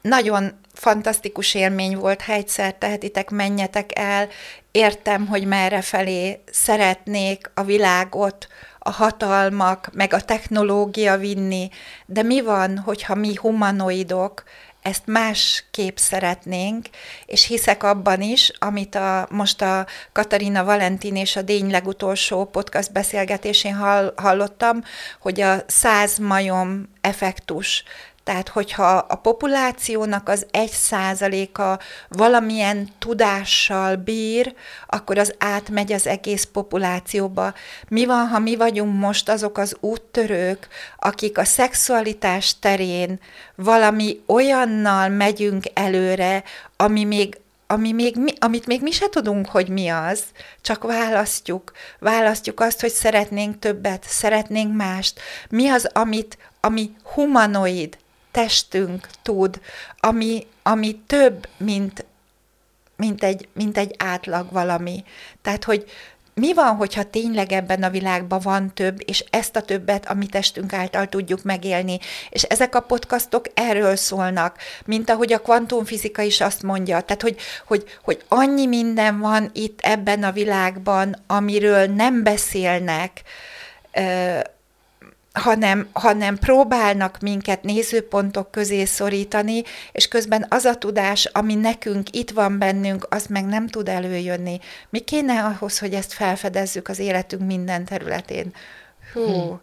nagyon 0.00 0.58
fantasztikus 0.72 1.54
élmény 1.54 1.96
volt, 1.96 2.22
ha 2.22 2.32
egyszer 2.32 2.74
tehetitek, 2.74 3.30
menjetek 3.30 3.98
el, 3.98 4.28
értem, 4.70 5.26
hogy 5.26 5.46
merre 5.46 5.80
felé 5.80 6.40
szeretnék 6.50 7.50
a 7.54 7.62
világot, 7.62 8.48
a 8.78 8.90
hatalmak, 8.90 9.90
meg 9.92 10.12
a 10.12 10.20
technológia 10.20 11.16
vinni, 11.16 11.70
de 12.06 12.22
mi 12.22 12.40
van, 12.40 12.78
hogyha 12.78 13.14
mi 13.14 13.34
humanoidok 13.34 14.42
ezt 14.82 15.06
másképp 15.06 15.96
szeretnénk, 15.96 16.88
és 17.26 17.46
hiszek 17.46 17.82
abban 17.82 18.20
is, 18.20 18.52
amit 18.58 18.94
a, 18.94 19.26
most 19.30 19.62
a 19.62 19.86
Katarina 20.12 20.64
Valentin 20.64 21.16
és 21.16 21.36
a 21.36 21.42
Dény 21.42 21.70
legutolsó 21.70 22.44
podcast 22.44 22.92
beszélgetésén 22.92 23.74
hall, 23.74 24.12
hallottam, 24.16 24.82
hogy 25.20 25.40
a 25.40 25.56
száz 25.66 26.18
majom 26.18 26.88
effektus, 27.00 27.84
tehát, 28.30 28.48
hogyha 28.48 28.96
a 28.96 29.14
populációnak 29.14 30.28
az 30.28 30.46
egy 30.50 30.70
százaléka 30.70 31.78
valamilyen 32.08 32.88
tudással 32.98 33.96
bír, 33.96 34.54
akkor 34.86 35.18
az 35.18 35.34
átmegy 35.38 35.92
az 35.92 36.06
egész 36.06 36.44
populációba. 36.44 37.54
Mi 37.88 38.06
van, 38.06 38.28
ha 38.28 38.38
mi 38.38 38.56
vagyunk 38.56 38.98
most 38.98 39.28
azok 39.28 39.58
az 39.58 39.76
úttörők, 39.80 40.68
akik 40.96 41.38
a 41.38 41.44
szexualitás 41.44 42.58
terén 42.58 43.20
valami 43.54 44.20
olyannal 44.26 45.08
megyünk 45.08 45.64
előre, 45.74 46.42
ami 46.76 47.04
még 47.04 47.38
ami 47.66 47.92
még, 47.92 48.16
amit 48.38 48.66
még 48.66 48.82
mi 48.82 48.90
se 48.90 49.08
tudunk, 49.08 49.48
hogy 49.48 49.68
mi 49.68 49.88
az, 49.88 50.22
csak 50.60 50.82
választjuk. 50.82 51.72
Választjuk 51.98 52.60
azt, 52.60 52.80
hogy 52.80 52.90
szeretnénk 52.90 53.58
többet, 53.58 54.04
szeretnénk 54.08 54.76
mást. 54.76 55.20
Mi 55.48 55.68
az, 55.68 55.88
amit, 55.92 56.38
ami 56.60 56.90
humanoid, 57.14 57.98
testünk 58.30 59.08
tud, 59.22 59.60
ami, 60.00 60.46
ami 60.62 61.00
több, 61.06 61.48
mint, 61.56 62.04
mint, 62.96 63.24
egy, 63.24 63.48
mint 63.52 63.78
egy 63.78 63.94
átlag 63.98 64.52
valami. 64.52 65.04
Tehát, 65.42 65.64
hogy 65.64 65.90
mi 66.34 66.54
van, 66.54 66.76
hogyha 66.76 67.10
tényleg 67.10 67.52
ebben 67.52 67.82
a 67.82 67.90
világban 67.90 68.40
van 68.42 68.74
több, 68.74 69.02
és 69.04 69.24
ezt 69.30 69.56
a 69.56 69.62
többet 69.62 70.06
a 70.06 70.14
mi 70.14 70.26
testünk 70.26 70.72
által 70.72 71.06
tudjuk 71.06 71.42
megélni. 71.42 71.98
És 72.30 72.42
ezek 72.42 72.74
a 72.74 72.80
podcastok 72.80 73.44
erről 73.54 73.96
szólnak, 73.96 74.56
mint 74.84 75.10
ahogy 75.10 75.32
a 75.32 75.40
kvantumfizika 75.40 76.22
is 76.22 76.40
azt 76.40 76.62
mondja. 76.62 77.00
Tehát, 77.00 77.22
hogy, 77.22 77.36
hogy, 77.66 77.84
hogy 78.02 78.24
annyi 78.28 78.66
minden 78.66 79.18
van 79.18 79.50
itt 79.52 79.80
ebben 79.80 80.22
a 80.22 80.32
világban, 80.32 81.16
amiről 81.26 81.86
nem 81.86 82.22
beszélnek, 82.22 83.22
hanem, 85.32 85.88
hanem 85.92 86.38
próbálnak 86.38 87.18
minket 87.20 87.62
nézőpontok 87.62 88.50
közé 88.50 88.84
szorítani, 88.84 89.62
és 89.92 90.08
közben 90.08 90.46
az 90.48 90.64
a 90.64 90.74
tudás, 90.74 91.24
ami 91.24 91.54
nekünk 91.54 92.16
itt 92.16 92.30
van 92.30 92.58
bennünk, 92.58 93.06
az 93.10 93.26
meg 93.26 93.44
nem 93.44 93.66
tud 93.66 93.88
előjönni. 93.88 94.58
Mi 94.88 94.98
kéne 94.98 95.44
ahhoz, 95.44 95.78
hogy 95.78 95.94
ezt 95.94 96.12
felfedezzük 96.12 96.88
az 96.88 96.98
életünk 96.98 97.46
minden 97.46 97.84
területén? 97.84 98.52
Hú, 99.12 99.24
hmm. 99.24 99.60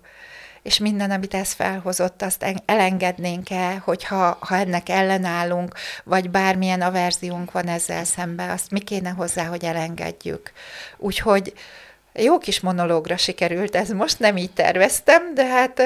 és 0.62 0.78
minden, 0.78 1.12
amit 1.12 1.34
ez 1.34 1.52
felhozott, 1.52 2.22
azt 2.22 2.46
elengednénk-e, 2.66 3.78
hogyha 3.78 4.38
ha 4.40 4.56
ennek 4.56 4.90
ellenállunk, 4.90 5.74
vagy 6.04 6.30
bármilyen 6.30 6.82
averziónk 6.82 7.52
van 7.52 7.68
ezzel 7.68 8.04
szembe, 8.04 8.52
azt 8.52 8.72
mi 8.72 8.80
kéne 8.80 9.10
hozzá, 9.10 9.46
hogy 9.46 9.64
elengedjük. 9.64 10.52
Úgyhogy 10.98 11.54
jó 12.18 12.38
kis 12.38 12.60
monológra 12.60 13.18
sikerült 13.18 13.76
ez 13.76 13.90
most, 13.90 14.20
nem 14.20 14.38
így 14.38 14.52
terveztem, 14.52 15.34
de 15.34 15.46
hát 15.46 15.82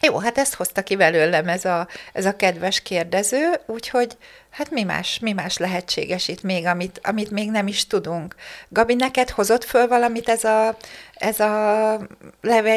jó, 0.00 0.18
hát 0.18 0.38
ezt 0.38 0.54
hozta 0.54 0.82
ki 0.82 0.96
belőlem 0.96 1.48
ez 1.48 1.64
a, 1.64 1.88
ez 2.12 2.24
a 2.24 2.36
kedves 2.36 2.80
kérdező, 2.80 3.60
úgyhogy 3.66 4.16
hát 4.50 4.70
mi 4.70 4.82
más, 4.82 5.18
mi 5.18 5.32
más 5.32 5.56
lehetséges 5.56 6.28
itt 6.28 6.42
még, 6.42 6.66
amit, 6.66 7.00
amit 7.02 7.30
még 7.30 7.50
nem 7.50 7.66
is 7.66 7.86
tudunk. 7.86 8.34
Gabi, 8.68 8.94
neked 8.94 9.30
hozott 9.30 9.64
föl 9.64 9.88
valamit 9.88 10.28
ez 10.28 10.44
a, 10.44 10.76
ez 11.14 11.40
a 11.40 11.98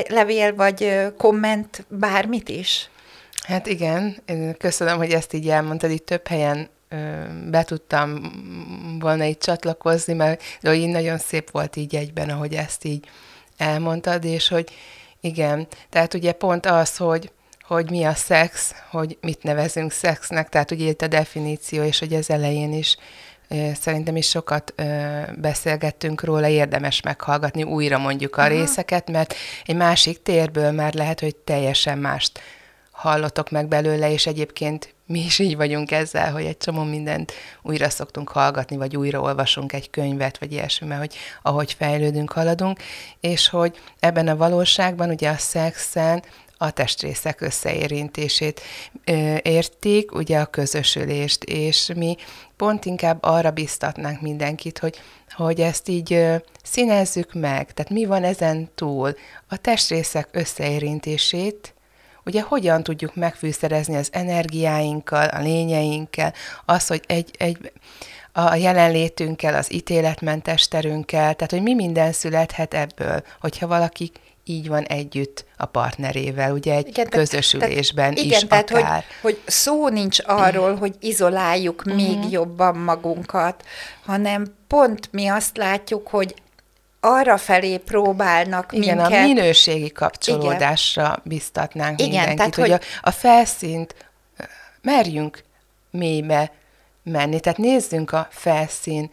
levél, 0.08 0.56
vagy 0.56 1.08
komment, 1.18 1.86
bármit 1.88 2.50
is? 2.50 2.90
Hát 3.48 3.68
igen, 3.68 4.18
köszönöm, 4.58 4.98
hogy 4.98 5.12
ezt 5.12 5.34
így 5.34 5.50
elmondtad, 5.50 5.92
itt 5.92 6.06
több 6.06 6.28
helyen 6.28 6.70
be 7.50 7.63
tudtam 7.63 8.32
volna 9.00 9.24
így 9.24 9.38
csatlakozni, 9.38 10.13
mert 10.13 10.44
de 10.62 10.74
így 10.74 10.89
nagyon 10.89 11.18
szép 11.18 11.51
volt 11.51 11.75
így 11.75 11.96
egyben, 11.96 12.30
ahogy 12.30 12.54
ezt 12.54 12.86
így 12.86 13.08
elmondtad, 13.58 14.24
és 14.24 14.48
hogy 14.48 14.72
igen, 15.22 15.68
tehát 15.89 16.13
ugye 16.13 16.32
pont 16.32 16.65
az, 16.65 16.98
hogy, 16.98 17.32
hogy 17.62 17.89
mi 17.89 18.04
a 18.04 18.13
szex, 18.13 18.75
hogy 18.89 19.18
mit 19.22 19.44
nevezünk 19.44 19.92
szexnek, 19.92 20.50
tehát 20.50 20.72
ugye 20.72 20.89
itt 20.89 21.01
a 21.01 21.08
definíció, 21.08 21.84
és 21.84 22.00
hogy 22.00 22.13
az 22.13 22.30
elején 22.30 22.74
is 22.74 22.98
szerintem 23.74 24.15
is 24.15 24.30
sokat 24.30 24.74
beszélgettünk 25.36 26.24
róla, 26.24 26.48
érdemes 26.48 27.01
meghallgatni 27.01 27.63
újra 27.63 27.98
mondjuk 27.98 28.36
a 28.36 28.42
Aha. 28.42 28.50
részeket, 28.50 29.12
mert 29.12 29.36
egy 29.65 29.75
másik 29.75 30.22
térből 30.22 30.72
már 30.72 30.94
lehet, 30.94 31.20
hogy 31.20 31.36
teljesen 31.36 31.98
mást 31.98 32.39
hallotok 32.92 33.50
meg 33.50 33.68
belőle, 33.68 34.12
és 34.12 34.25
egyébként 34.25 34.95
mi 35.06 35.20
is 35.20 35.40
így 35.40 35.56
vagyunk 35.56 35.92
ezzel, 35.92 36.32
hogy 36.32 36.46
egy 36.46 36.58
csomó 36.58 36.84
mindent 36.84 37.32
újra 37.62 37.90
szoktunk 37.90 38.30
hallgatni, 38.30 38.78
vagy 38.78 38.98
újra 38.98 39.22
olvasunk 39.22 39.74
egy 39.74 39.90
könyvet, 39.90 40.38
vagy 40.38 40.52
ilyesmi, 40.52 40.88
mert 40.88 41.00
hogy 41.00 41.16
ahogy 41.42 41.74
fejlődünk, 41.74 42.32
haladunk, 42.32 42.80
és 43.20 43.50
hogy 43.50 43.80
ebben 44.00 44.28
a 44.28 44.38
valóságban 44.38 45.10
ugye 45.10 45.30
a 45.30 45.38
szexen 45.38 46.24
a 46.58 46.72
testrészek 46.72 47.42
összeérintését 47.42 48.62
ö, 49.06 49.36
értik, 49.42 50.16
ugye 50.16 50.40
a 50.40 50.46
közösülést, 50.46 51.44
és 51.44 51.92
mi 51.96 52.16
pont 52.58 52.86
inkább 52.86 53.18
arra 53.24 53.52
biztatnánk 53.52 54.22
mindenkit, 54.22 54.80
hogy, 54.80 55.02
hogy 55.32 55.62
ezt 55.62 55.88
így 55.88 56.14
ö, 56.14 56.36
színezzük 56.64 57.34
meg, 57.34 57.74
tehát 57.74 57.92
mi 57.92 58.06
van 58.06 58.24
ezen 58.24 58.70
túl, 58.76 59.16
a 59.48 59.58
testrészek 59.58 60.28
összeérintését, 60.32 61.75
ugye 62.25 62.41
hogyan 62.41 62.84
tudjuk 62.84 63.15
megfűszerezni 63.15 63.96
az 63.96 64.10
energiáinkkal, 64.12 65.27
a 65.27 65.41
lényeinkkel, 65.41 66.34
az, 66.65 66.88
hogy 66.88 67.03
egy, 67.08 67.32
egy 67.38 67.72
a 68.32 68.55
jelenlétünkkel, 68.55 69.55
az 69.55 69.74
ítéletmentes 69.74 70.67
terünkkel, 70.67 71.34
tehát 71.34 71.51
hogy 71.51 71.62
mi 71.62 71.74
minden 71.74 72.12
születhet 72.12 72.74
ebből, 72.74 73.24
hogyha 73.39 73.67
valaki 73.67 74.12
így 74.44 74.67
van 74.67 74.84
együtt 74.84 75.46
a 75.58 75.65
partnerével, 75.65 76.53
ugye 76.53 76.74
egy 76.74 76.88
igen, 76.88 77.10
közösülésben 77.10 78.13
tehát, 78.13 78.29
is 78.29 78.36
igen, 78.36 78.48
tehát, 78.48 78.72
akár. 78.72 79.03
Hogy, 79.22 79.22
hogy 79.22 79.41
szó 79.46 79.88
nincs 79.88 80.20
arról, 80.25 80.75
hogy 80.75 80.96
izoláljuk 81.00 81.84
még 81.84 82.17
uh-huh. 82.17 82.32
jobban 82.32 82.77
magunkat, 82.77 83.63
hanem 84.05 84.46
pont 84.67 85.10
mi 85.12 85.27
azt 85.27 85.58
látjuk, 85.58 86.08
hogy 86.08 86.36
arra 87.06 87.38
felé 87.38 87.78
próbálnak 87.78 88.74
Igen, 88.74 88.98
minket. 88.98 89.20
a 89.20 89.26
minőségi 89.26 89.92
kapcsolódásra 89.92 91.04
Igen. 91.04 91.22
biztatnánk 91.24 92.00
Igen, 92.02 92.10
mindenkit, 92.10 92.38
tehát, 92.38 92.56
hogy, 92.56 92.70
hogy 92.70 92.80
a, 93.02 93.08
a 93.08 93.12
felszínt 93.12 93.96
merjünk 94.82 95.44
mélybe 95.92 96.52
menni, 97.04 97.40
tehát 97.40 97.58
nézzünk 97.58 98.12
a 98.12 98.28
felszín 98.32 99.10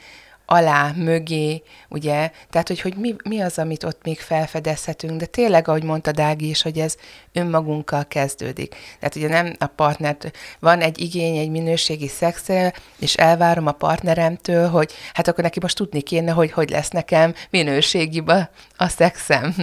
alá, 0.52 0.92
mögé, 0.96 1.62
ugye, 1.88 2.30
tehát, 2.50 2.68
hogy, 2.68 2.80
hogy 2.80 2.96
mi, 2.96 3.14
mi 3.24 3.40
az, 3.40 3.58
amit 3.58 3.84
ott 3.84 4.02
még 4.02 4.20
felfedezhetünk, 4.20 5.20
de 5.20 5.26
tényleg, 5.26 5.68
ahogy 5.68 5.82
mondta 5.82 6.12
Dági 6.12 6.48
is, 6.48 6.62
hogy 6.62 6.78
ez 6.78 6.96
önmagunkkal 7.32 8.04
kezdődik. 8.08 8.74
Tehát 8.98 9.16
ugye 9.16 9.28
nem 9.28 9.54
a 9.58 9.66
partnert, 9.66 10.30
van 10.60 10.80
egy 10.80 11.00
igény, 11.00 11.36
egy 11.36 11.50
minőségi 11.50 12.08
szexre, 12.08 12.72
és 12.98 13.14
elvárom 13.14 13.66
a 13.66 13.72
partneremtől, 13.72 14.68
hogy 14.68 14.92
hát 15.12 15.28
akkor 15.28 15.44
neki 15.44 15.58
most 15.62 15.76
tudni 15.76 16.00
kéne, 16.00 16.32
hogy 16.32 16.52
hogy 16.52 16.70
lesz 16.70 16.90
nekem 16.90 17.34
minőségi 17.50 18.22
a 18.76 18.88
szexem. 18.88 19.54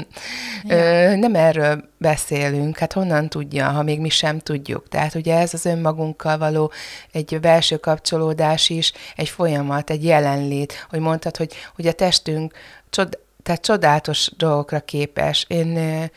Ja. 0.64 0.76
Ö, 0.76 1.16
nem 1.16 1.36
erről 1.36 1.84
beszélünk, 1.98 2.78
hát 2.78 2.94
honnan 2.94 3.30
tudja, 3.30 3.70
ha 3.70 3.84
még 3.84 4.00
mi 4.00 4.10
sem 4.10 4.40
tudjuk. 4.40 4.88
Tehát 4.88 5.16
ugye 5.16 5.38
ez 5.38 5.54
az 5.54 5.66
önmagunkkal 5.66 6.38
való 6.38 6.72
egy 7.12 7.40
belső 7.40 7.78
kapcsolódás 7.78 8.70
is, 8.70 8.92
egy 9.16 9.30
folyamat, 9.30 9.90
egy 9.90 10.04
jelenlét, 10.04 10.79
hogy 10.90 11.00
mondtad, 11.00 11.38
hogy, 11.38 11.54
hogy 11.76 11.88
a 11.88 11.92
testünk 11.92 12.54
csod, 12.90 13.20
tehát 13.44 13.62
csodálatos 13.62 14.32
dolgokra 14.38 14.80
képes. 14.80 15.46
Én 15.48 16.10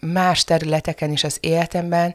más 0.00 0.44
területeken 0.44 1.12
is 1.12 1.24
az 1.24 1.36
életemben, 1.40 2.14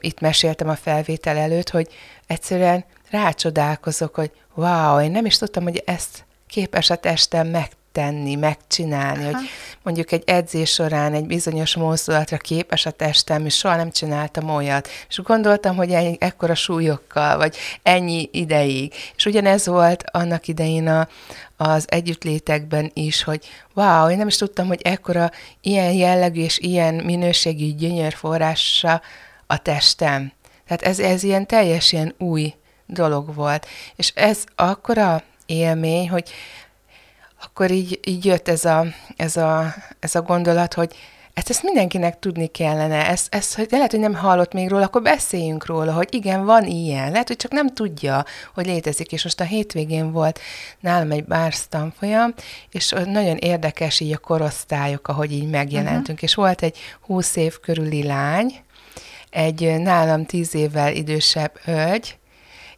itt 0.00 0.20
meséltem 0.20 0.68
a 0.68 0.76
felvétel 0.76 1.36
előtt, 1.36 1.70
hogy 1.70 1.88
egyszerűen 2.26 2.84
rácsodálkozok, 3.10 4.14
hogy 4.14 4.30
wow, 4.54 5.00
én 5.00 5.10
nem 5.10 5.26
is 5.26 5.36
tudtam, 5.36 5.62
hogy 5.62 5.82
ezt 5.86 6.24
képes 6.46 6.90
a 6.90 6.96
testem 6.96 7.46
meg 7.46 7.70
tenni, 7.94 8.34
megcsinálni, 8.34 9.24
Aha. 9.24 9.36
hogy 9.36 9.48
mondjuk 9.82 10.12
egy 10.12 10.22
edzés 10.26 10.72
során 10.72 11.12
egy 11.12 11.26
bizonyos 11.26 11.76
mozdulatra 11.76 12.36
képes 12.36 12.86
a 12.86 12.90
testem, 12.90 13.46
és 13.46 13.56
soha 13.56 13.76
nem 13.76 13.90
csináltam 13.90 14.50
olyat. 14.50 14.88
És 15.08 15.18
gondoltam, 15.18 15.76
hogy 15.76 15.90
ennyi, 15.90 16.16
ekkora 16.20 16.54
súlyokkal, 16.54 17.36
vagy 17.36 17.56
ennyi 17.82 18.28
ideig. 18.32 18.94
És 19.16 19.26
ugyanez 19.26 19.66
volt 19.66 20.04
annak 20.10 20.48
idején 20.48 20.88
a, 20.88 21.08
az 21.56 21.84
együttlétekben 21.88 22.90
is, 22.94 23.22
hogy 23.22 23.46
wow, 23.74 24.08
én 24.08 24.16
nem 24.16 24.26
is 24.26 24.36
tudtam, 24.36 24.66
hogy 24.66 24.80
ekkora 24.82 25.30
ilyen 25.60 25.92
jellegű 25.92 26.42
és 26.42 26.58
ilyen 26.58 26.94
minőségű 26.94 27.74
gyönyörforrása 27.74 29.02
a 29.46 29.56
testem. 29.56 30.32
Tehát 30.66 30.82
ez, 30.82 30.98
ez 30.98 31.22
ilyen 31.22 31.46
teljes 31.46 31.92
ilyen 31.92 32.14
új 32.18 32.54
dolog 32.86 33.34
volt. 33.34 33.66
És 33.96 34.12
ez 34.14 34.44
akkora 34.54 35.22
élmény, 35.46 36.08
hogy 36.08 36.30
akkor 37.44 37.70
így, 37.70 38.00
így 38.04 38.24
jött 38.24 38.48
ez 38.48 38.64
a, 38.64 38.84
ez, 39.16 39.36
a, 39.36 39.74
ez 40.00 40.14
a 40.14 40.22
gondolat, 40.22 40.74
hogy 40.74 40.94
ezt, 41.34 41.50
ezt 41.50 41.62
mindenkinek 41.62 42.18
tudni 42.18 42.46
kellene, 42.46 43.06
ezt, 43.08 43.34
ezt, 43.34 43.54
hogy 43.54 43.66
lehet, 43.70 43.90
hogy 43.90 44.00
nem 44.00 44.14
hallott 44.14 44.52
még 44.52 44.68
róla, 44.68 44.84
akkor 44.84 45.02
beszéljünk 45.02 45.66
róla, 45.66 45.92
hogy 45.92 46.08
igen, 46.10 46.44
van 46.44 46.64
ilyen. 46.64 47.10
Lehet, 47.10 47.28
hogy 47.28 47.36
csak 47.36 47.50
nem 47.50 47.68
tudja, 47.68 48.24
hogy 48.54 48.66
létezik, 48.66 49.12
és 49.12 49.24
most 49.24 49.40
a 49.40 49.44
hétvégén 49.44 50.12
volt 50.12 50.40
nálam 50.80 51.10
egy 51.10 51.24
bársz 51.24 51.66
tanfolyam, 51.66 52.34
és 52.70 52.94
nagyon 53.04 53.36
érdekes 53.36 54.00
így 54.00 54.12
a 54.12 54.18
korosztályok, 54.18 55.08
ahogy 55.08 55.32
így 55.32 55.50
megjelentünk, 55.50 56.08
uh-huh. 56.08 56.22
és 56.22 56.34
volt 56.34 56.62
egy 56.62 56.78
húsz 57.00 57.36
év 57.36 57.60
körüli 57.60 58.02
lány, 58.02 58.54
egy 59.30 59.74
nálam 59.78 60.26
tíz 60.26 60.54
évvel 60.54 60.92
idősebb 60.92 61.58
hölgy, 61.64 62.18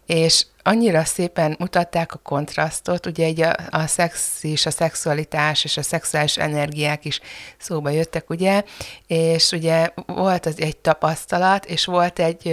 és 0.06 0.46
annyira 0.62 1.04
szépen 1.04 1.56
mutatták 1.58 2.14
a 2.14 2.20
kontrasztot, 2.22 3.06
ugye 3.06 3.24
egy 3.24 3.40
a, 3.40 3.56
a 3.70 3.86
szex 3.86 4.42
és 4.42 4.66
a 4.66 4.70
szexualitás 4.70 5.64
és 5.64 5.76
a 5.76 5.82
szexuális 5.82 6.36
energiák 6.36 7.04
is 7.04 7.20
szóba 7.58 7.90
jöttek, 7.90 8.30
ugye, 8.30 8.62
és 9.06 9.50
ugye 9.52 9.88
volt 10.06 10.46
az 10.46 10.60
egy 10.60 10.76
tapasztalat, 10.76 11.64
és 11.64 11.84
volt 11.84 12.18
egy, 12.18 12.48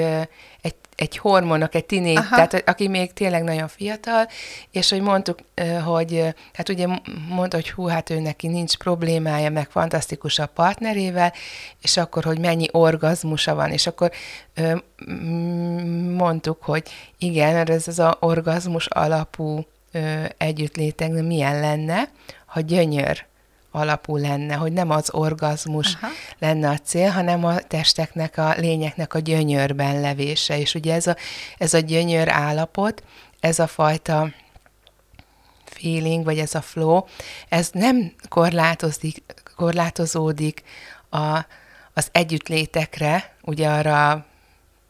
egy 0.61 0.75
egy 0.95 1.17
hormonok, 1.17 1.75
egy 1.75 1.85
Aha. 2.15 2.35
tehát 2.35 2.69
aki 2.69 2.87
még 2.87 3.13
tényleg 3.13 3.43
nagyon 3.43 3.67
fiatal, 3.67 4.27
és 4.71 4.89
hogy 4.89 5.01
mondtuk, 5.01 5.39
hogy 5.85 6.33
hát 6.53 6.69
ugye 6.69 6.87
mondta, 7.29 7.55
hogy 7.55 7.71
hú, 7.71 7.85
hát 7.87 8.09
ő 8.09 8.19
neki 8.19 8.47
nincs 8.47 8.77
problémája, 8.77 9.49
meg 9.49 9.69
fantasztikus 9.69 10.39
a 10.39 10.45
partnerével, 10.45 11.33
és 11.81 11.97
akkor, 11.97 12.23
hogy 12.23 12.39
mennyi 12.39 12.67
orgazmusa 12.71 13.55
van, 13.55 13.71
és 13.71 13.87
akkor 13.87 14.11
mondtuk, 16.15 16.63
hogy 16.63 16.83
igen, 17.17 17.67
ez 17.69 17.87
az 17.87 17.99
a 17.99 18.17
orgazmus 18.19 18.87
alapú 18.87 19.65
együttlétek, 20.37 21.11
milyen 21.11 21.59
lenne, 21.59 22.09
ha 22.45 22.59
gyönyör 22.59 23.25
alapú 23.75 24.17
lenne, 24.17 24.55
hogy 24.55 24.71
nem 24.71 24.89
az 24.89 25.13
orgazmus 25.13 25.97
Aha. 26.01 26.11
lenne 26.39 26.69
a 26.69 26.77
cél, 26.77 27.09
hanem 27.09 27.45
a 27.45 27.59
testeknek, 27.59 28.37
a 28.37 28.53
lényeknek 28.57 29.13
a 29.13 29.19
gyönyörben 29.19 30.01
levése. 30.01 30.59
És 30.59 30.75
ugye 30.75 30.93
ez 30.93 31.07
a, 31.07 31.15
ez 31.57 31.73
a 31.73 31.79
gyönyör 31.79 32.29
állapot, 32.29 33.03
ez 33.39 33.59
a 33.59 33.67
fajta 33.67 34.31
feeling, 35.65 36.23
vagy 36.23 36.39
ez 36.39 36.55
a 36.55 36.61
flow, 36.61 37.01
ez 37.49 37.69
nem 37.71 38.13
korlátozik, 38.29 39.23
korlátozódik 39.55 40.63
a, 41.09 41.45
az 41.93 42.07
együttlétekre, 42.11 43.35
ugye 43.41 43.69
arra 43.69 44.25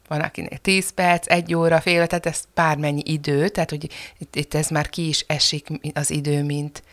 van 0.07 0.21
akinek 0.21 0.61
10 0.61 0.89
perc, 0.89 1.31
egy 1.31 1.53
óra, 1.53 1.81
fél, 1.81 2.07
tehát 2.07 2.25
ez 2.25 2.43
bármennyi 2.53 3.01
idő, 3.05 3.49
tehát 3.49 3.69
hogy 3.69 3.89
itt, 4.17 4.35
itt 4.35 4.53
ez 4.53 4.67
már 4.67 4.89
ki 4.89 5.07
is 5.07 5.25
esik 5.27 5.67
az 5.93 6.09
idő, 6.09 6.43
mint, 6.43 6.83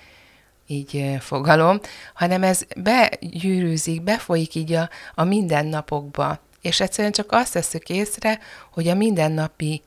így 0.70 1.16
fogalom, 1.20 1.80
hanem 2.14 2.42
ez 2.42 2.62
begyűrűzik, 2.76 4.02
befolyik 4.02 4.54
így 4.54 4.72
a, 4.72 4.88
a 5.14 5.24
mindennapokba. 5.24 6.38
És 6.60 6.80
egyszerűen 6.80 7.12
csak 7.12 7.32
azt 7.32 7.52
veszük 7.52 7.88
észre, 7.88 8.38
hogy 8.72 8.88
a 8.88 8.94
mindennapi 8.94 9.82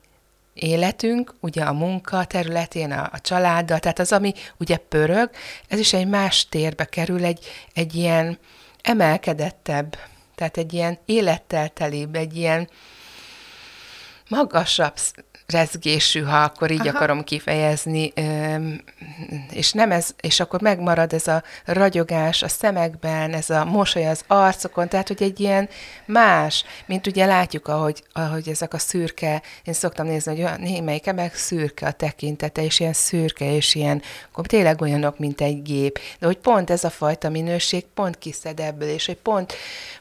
életünk, 0.54 1.34
ugye 1.40 1.64
a 1.64 1.74
munka 1.74 2.26
területén, 2.26 2.92
a, 2.92 3.10
a 3.12 3.22
családdal, 3.22 3.80
tehát 3.80 4.00
az, 4.00 4.12
ami 4.12 4.34
ugye 4.58 4.78
pörög, 4.78 5.30
ez 5.68 5.80
is 5.80 5.94
egy 5.94 6.08
más 6.08 6.48
térbe 6.50 6.86
kerül, 6.86 7.24
egy, 7.24 7.46
egy 7.74 7.96
ilyen 7.96 8.38
emelkedettebb, 8.82 9.98
tehát 10.36 10.58
egy 10.58 10.74
ilyen 10.74 11.00
élettel 11.06 11.70
telibb, 11.70 12.16
egy 12.16 12.38
ilyen 12.38 12.70
magasabb 14.30 14.94
rezgésű, 15.48 16.22
ha 16.22 16.38
akkor 16.38 16.72
így 16.72 16.88
Aha. 16.88 16.98
akarom 16.98 17.24
kifejezni, 17.24 18.14
és 19.52 19.72
nem 19.72 19.92
ez, 19.92 20.10
és 20.22 20.40
akkor 20.40 20.62
megmarad 20.62 21.14
ez 21.14 21.28
a 21.28 21.44
ragyogás 21.66 22.44
a 22.44 22.48
szemekben, 22.48 23.34
ez 23.34 23.50
a 23.50 23.66
mosoly 23.66 24.08
az 24.08 24.24
arcokon, 24.28 24.88
tehát 24.88 25.08
hogy 25.08 25.24
egy 25.24 25.40
ilyen 25.40 25.70
más, 26.06 26.64
mint 26.86 27.08
ugye 27.08 27.26
látjuk, 27.26 27.68
ahogy, 27.68 28.04
ahogy 28.14 28.50
ezek 28.50 28.74
a 28.74 28.78
szürke, 28.78 29.42
én 29.64 29.74
szoktam 29.74 30.06
nézni, 30.06 30.42
hogy 30.42 30.60
némelyik 30.60 31.14
meg 31.14 31.36
szürke 31.36 31.88
a 31.88 31.92
tekintete, 31.92 32.64
és 32.64 32.80
ilyen 32.80 32.94
szürke, 32.94 33.56
és 33.56 33.76
ilyen, 33.76 34.02
akkor 34.32 34.46
tényleg 34.46 34.82
olyanok, 34.82 35.20
mint 35.20 35.42
egy 35.42 35.62
gép, 35.62 36.00
de 36.20 36.26
hogy 36.26 36.38
pont 36.38 36.70
ez 36.70 36.84
a 36.84 36.90
fajta 36.90 37.30
minőség 37.30 37.86
pont 37.94 38.18
kiszed 38.18 38.60
ebből, 38.60 38.90
és 38.90 39.06
hogy 39.06 39.18
pont, 39.18 39.54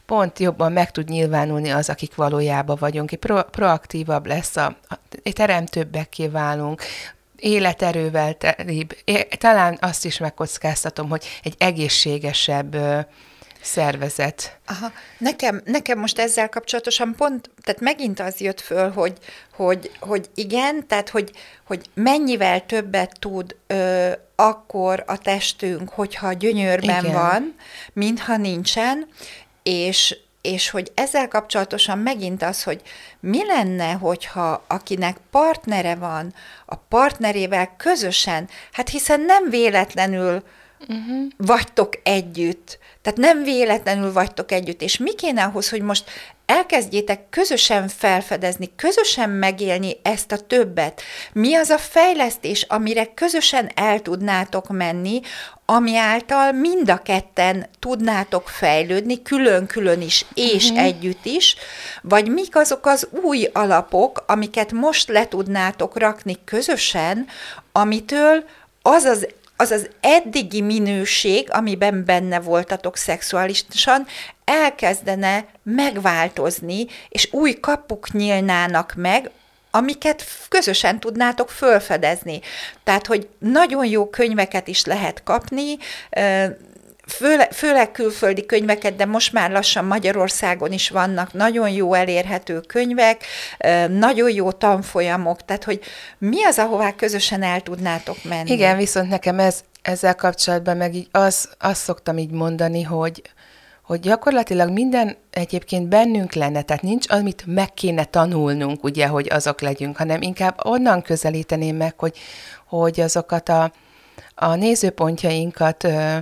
pont 0.05 0.39
jobban 0.39 0.71
meg 0.71 0.91
tud 0.91 1.09
nyilvánulni 1.09 1.69
az, 1.69 1.89
akik 1.89 2.15
valójában 2.15 2.77
vagyunk, 2.79 3.11
pro, 3.19 3.43
proaktívabb 3.43 4.25
lesz 4.25 4.55
a, 4.55 4.75
a 4.89 4.99
teremtőbbekké 5.33 6.27
válunk, 6.27 6.81
életerővel 7.35 8.33
telibb. 8.33 8.97
Talán 9.37 9.77
azt 9.81 10.05
is 10.05 10.17
megkockáztatom, 10.17 11.09
hogy 11.09 11.39
egy 11.43 11.55
egészségesebb 11.57 12.77
szervezet. 13.61 14.59
Aha. 14.65 14.91
Nekem, 15.17 15.61
nekem 15.65 15.99
most 15.99 16.19
ezzel 16.19 16.49
kapcsolatosan 16.49 17.15
pont, 17.17 17.49
tehát 17.61 17.81
megint 17.81 18.19
az 18.19 18.39
jött 18.39 18.61
föl, 18.61 18.91
hogy, 18.91 19.17
hogy, 19.53 19.91
hogy 19.99 20.29
igen, 20.35 20.87
tehát 20.87 21.09
hogy, 21.09 21.31
hogy 21.63 21.85
mennyivel 21.93 22.65
többet 22.65 23.15
tud 23.19 23.55
ö, 23.67 24.11
akkor 24.35 25.03
a 25.07 25.17
testünk, 25.17 25.89
hogyha 25.89 26.33
gyönyörben 26.33 27.03
igen. 27.03 27.15
van, 27.15 27.55
mintha 27.93 28.37
nincsen, 28.37 29.07
és 29.63 30.17
és 30.43 30.69
hogy 30.69 30.91
ezzel 30.95 31.27
kapcsolatosan 31.27 31.97
megint 31.97 32.43
az, 32.43 32.63
hogy 32.63 32.81
mi 33.19 33.45
lenne, 33.45 33.91
hogyha 33.91 34.63
akinek 34.67 35.17
partnere 35.31 35.95
van, 35.95 36.33
a 36.65 36.75
partnerével 36.75 37.75
közösen, 37.77 38.49
hát 38.71 38.89
hiszen 38.89 39.21
nem 39.21 39.49
véletlenül 39.49 40.43
uh-huh. 40.79 41.27
vagytok 41.37 41.99
együtt, 42.03 42.79
tehát 43.01 43.19
nem 43.19 43.43
véletlenül 43.43 44.13
vagytok 44.13 44.51
együtt, 44.51 44.81
és 44.81 44.97
mi 44.97 45.15
kéne 45.15 45.43
ahhoz, 45.43 45.69
hogy 45.69 45.81
most 45.81 46.09
elkezdjétek 46.45 47.29
közösen 47.29 47.87
felfedezni, 47.87 48.69
közösen 48.75 49.29
megélni 49.29 49.97
ezt 50.01 50.31
a 50.31 50.37
többet. 50.37 51.01
Mi 51.33 51.55
az 51.55 51.69
a 51.69 51.77
fejlesztés, 51.77 52.61
amire 52.61 53.05
közösen 53.13 53.71
el 53.75 53.99
tudnátok 53.99 54.69
menni, 54.69 55.21
ami 55.65 55.97
által 55.97 56.51
mind 56.51 56.89
a 56.89 57.01
ketten 57.01 57.69
tudnátok 57.79 58.49
fejlődni, 58.49 59.21
külön-külön 59.21 60.01
is 60.01 60.25
és 60.33 60.69
uh-huh. 60.69 60.85
együtt 60.85 61.25
is, 61.25 61.55
vagy 62.01 62.27
mik 62.27 62.55
azok 62.55 62.85
az 62.85 63.07
új 63.23 63.49
alapok, 63.53 64.23
amiket 64.27 64.71
most 64.71 65.09
le 65.09 65.27
tudnátok 65.27 65.97
rakni 65.97 66.37
közösen, 66.45 67.27
amitől 67.71 68.43
az 68.81 69.03
az 69.03 69.27
az 69.57 69.71
az 69.71 69.89
eddigi 69.99 70.61
minőség, 70.61 71.47
amiben 71.51 72.05
benne 72.05 72.39
voltatok 72.39 72.97
szexuálisan, 72.97 74.05
elkezdene 74.45 75.45
megváltozni, 75.63 76.85
és 77.09 77.27
új 77.31 77.53
kapuk 77.53 78.11
nyílnának 78.11 78.93
meg, 78.95 79.29
amiket 79.71 80.23
közösen 80.49 80.99
tudnátok 80.99 81.49
fölfedezni. 81.49 82.41
Tehát, 82.83 83.07
hogy 83.07 83.27
nagyon 83.39 83.85
jó 83.85 84.09
könyveket 84.09 84.67
is 84.67 84.85
lehet 84.85 85.23
kapni, 85.23 85.77
főle, 87.07 87.47
főleg 87.51 87.91
külföldi 87.91 88.45
könyveket, 88.45 88.95
de 88.95 89.05
most 89.05 89.33
már 89.33 89.51
lassan 89.51 89.85
Magyarországon 89.85 90.71
is 90.71 90.89
vannak 90.89 91.33
nagyon 91.33 91.69
jó 91.69 91.93
elérhető 91.93 92.59
könyvek, 92.59 93.25
nagyon 93.89 94.31
jó 94.31 94.51
tanfolyamok, 94.51 95.45
tehát 95.45 95.63
hogy 95.63 95.79
mi 96.17 96.43
az, 96.43 96.59
ahová 96.59 96.91
közösen 96.91 97.43
el 97.43 97.61
tudnátok 97.61 98.23
menni? 98.23 98.51
Igen, 98.51 98.77
viszont 98.77 99.09
nekem 99.09 99.39
ez, 99.39 99.63
ezzel 99.81 100.15
kapcsolatban 100.15 100.77
meg 100.77 100.95
így 100.95 101.07
az, 101.11 101.49
azt 101.59 101.81
szoktam 101.81 102.17
így 102.17 102.31
mondani, 102.31 102.81
hogy, 102.81 103.21
hogy 103.83 103.99
gyakorlatilag 103.99 104.69
minden 104.69 105.17
egyébként 105.29 105.87
bennünk 105.87 106.33
lenne, 106.33 106.61
tehát 106.61 106.81
nincs, 106.81 107.09
amit 107.09 107.43
meg 107.45 107.73
kéne 107.73 108.03
tanulnunk, 108.03 108.83
ugye, 108.83 109.07
hogy 109.07 109.27
azok 109.31 109.61
legyünk, 109.61 109.97
hanem 109.97 110.21
inkább 110.21 110.59
onnan 110.65 111.01
közelíteném 111.01 111.75
meg, 111.75 111.99
hogy, 111.99 112.17
hogy 112.67 112.99
azokat 112.99 113.49
a, 113.49 113.71
a 114.35 114.55
nézőpontjainkat 114.55 115.83
ö, 115.83 116.17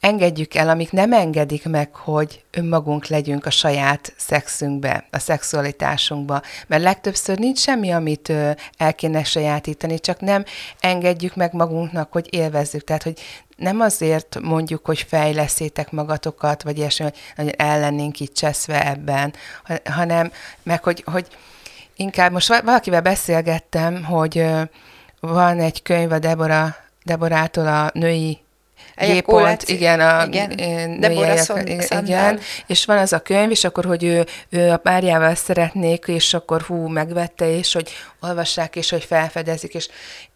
engedjük 0.00 0.54
el, 0.54 0.68
amik 0.68 0.92
nem 0.92 1.12
engedik 1.12 1.68
meg, 1.68 1.94
hogy 1.94 2.44
önmagunk 2.50 3.06
legyünk 3.06 3.46
a 3.46 3.50
saját 3.50 4.12
szexünkbe, 4.16 5.06
a 5.10 5.18
szexualitásunkba. 5.18 6.42
Mert 6.66 6.82
legtöbbször 6.82 7.38
nincs 7.38 7.58
semmi, 7.58 7.90
amit 7.90 8.32
el 8.76 8.94
kéne 8.94 9.24
sajátítani, 9.24 9.98
csak 9.98 10.20
nem 10.20 10.44
engedjük 10.80 11.36
meg 11.36 11.52
magunknak, 11.52 12.12
hogy 12.12 12.26
élvezzük. 12.30 12.84
Tehát, 12.84 13.02
hogy 13.02 13.20
nem 13.56 13.80
azért 13.80 14.38
mondjuk, 14.42 14.86
hogy 14.86 15.04
fejleszétek 15.08 15.90
magatokat, 15.90 16.62
vagy 16.62 16.78
ilyesmi, 16.78 17.06
hogy 17.36 17.54
ellennénk 17.56 18.20
itt 18.20 18.34
cseszve 18.34 18.86
ebben, 18.86 19.32
hanem 19.84 20.32
meg, 20.62 20.82
hogy, 20.82 21.02
hogy 21.06 21.26
inkább 21.96 22.32
most 22.32 22.62
valakivel 22.62 23.02
beszélgettem, 23.02 24.04
hogy 24.04 24.46
van 25.20 25.60
egy 25.60 25.82
könyv 25.82 26.12
a 26.12 26.18
Debora, 26.18 26.76
Deborától 27.04 27.66
a 27.66 27.90
női 27.92 28.38
G-pont, 28.96 29.62
igen, 29.62 30.00
a 30.00 30.24
igen. 30.24 31.00
Deborah 31.00 31.38
igen, 32.02 32.40
és 32.66 32.84
van 32.84 32.98
az 32.98 33.12
a 33.12 33.18
könyv, 33.18 33.50
és 33.50 33.64
akkor, 33.64 33.84
hogy 33.84 34.04
ő, 34.04 34.26
ő 34.48 34.70
a 34.70 34.76
párjával 34.76 35.34
szeretnék, 35.34 36.04
és 36.06 36.34
akkor 36.34 36.62
hú, 36.62 36.86
megvette, 36.86 37.56
és 37.56 37.72
hogy 37.72 37.90
olvassák, 38.20 38.76
és 38.76 38.90
hogy 38.90 39.04
felfedezik, 39.04 39.74
és, 39.74 39.88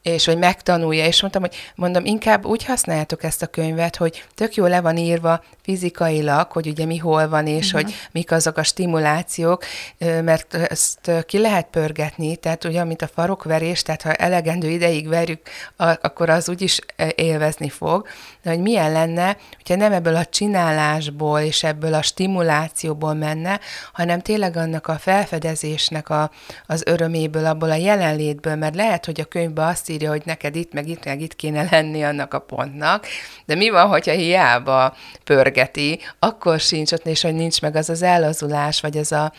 és 0.05 0.25
hogy 0.25 0.39
megtanulja, 0.39 1.07
és 1.07 1.21
mondtam, 1.21 1.43
hogy 1.43 1.55
mondom, 1.75 2.05
inkább 2.05 2.45
úgy 2.45 2.65
használjátok 2.65 3.23
ezt 3.23 3.43
a 3.43 3.47
könyvet, 3.47 3.97
hogy 3.97 4.25
tök 4.35 4.55
jó 4.55 4.67
le 4.67 4.81
van 4.81 4.97
írva 4.97 5.43
fizikailag, 5.63 6.53
hogy 6.53 6.67
ugye 6.67 6.85
mi 6.85 6.97
hol 6.97 7.29
van, 7.29 7.47
és 7.47 7.67
uh-huh. 7.67 7.83
hogy 7.83 7.95
mik 8.13 8.33
azok 8.33 8.57
a 8.57 8.63
stimulációk, 8.63 9.65
mert 9.99 10.55
ezt 10.55 11.11
ki 11.27 11.39
lehet 11.39 11.67
pörgetni, 11.71 12.37
tehát 12.37 12.65
ugye, 12.65 12.85
mint 12.85 13.03
a 13.03 13.09
farokverés, 13.15 13.83
tehát 13.83 14.03
ha 14.03 14.13
elegendő 14.13 14.69
ideig 14.69 15.09
verjük, 15.09 15.41
akkor 15.77 16.31
az 16.31 16.49
úgyis 16.49 16.79
élvezni 17.15 17.69
fog, 17.69 18.07
de 18.43 18.51
hogy 18.51 18.61
milyen 18.61 18.93
lenne, 18.93 19.37
hogyha 19.57 19.77
nem 19.77 19.93
ebből 19.93 20.17
a 20.17 20.25
csinálásból 20.25 21.41
és 21.41 21.63
ebből 21.63 21.95
a 21.95 22.03
stimulációból 22.03 23.15
menne, 23.15 23.61
hanem 23.93 24.21
tényleg 24.21 24.57
annak 24.57 24.87
a 24.87 24.99
felfedezésnek 24.99 26.09
a, 26.11 26.31
az 26.67 26.83
öröméből, 26.87 27.47
abból 27.47 27.71
a 27.71 27.75
jelenlétből, 27.75 28.55
mert 28.55 28.75
lehet, 28.75 29.05
hogy 29.05 29.21
a 29.21 29.25
könyvben 29.25 29.67
azt 29.69 29.93
írja, 29.95 30.11
hogy 30.11 30.23
neked 30.25 30.57
itt, 30.57 30.73
meg 30.73 30.89
itt, 30.89 31.05
meg 31.05 31.21
itt 31.21 31.37
kéne 31.37 31.69
lenni 31.71 32.05
annak 32.05 32.35
a 32.35 32.39
pontnak, 32.39 33.07
de 33.47 33.55
mi 33.55 33.71
van, 33.71 33.89
hogyha 33.89 34.13
hiába 34.13 34.97
pörgeti, 35.25 36.01
akkor 36.19 36.61
sincs 36.61 36.93
ott, 36.93 37.07
és 37.07 37.23
hogy 37.23 37.35
nincs 37.35 37.61
meg 37.61 37.77
az 37.77 37.89
az 37.89 38.03
ellazulás, 38.03 38.81
vagy 38.81 38.97
az 38.97 39.13
a, 39.13 39.33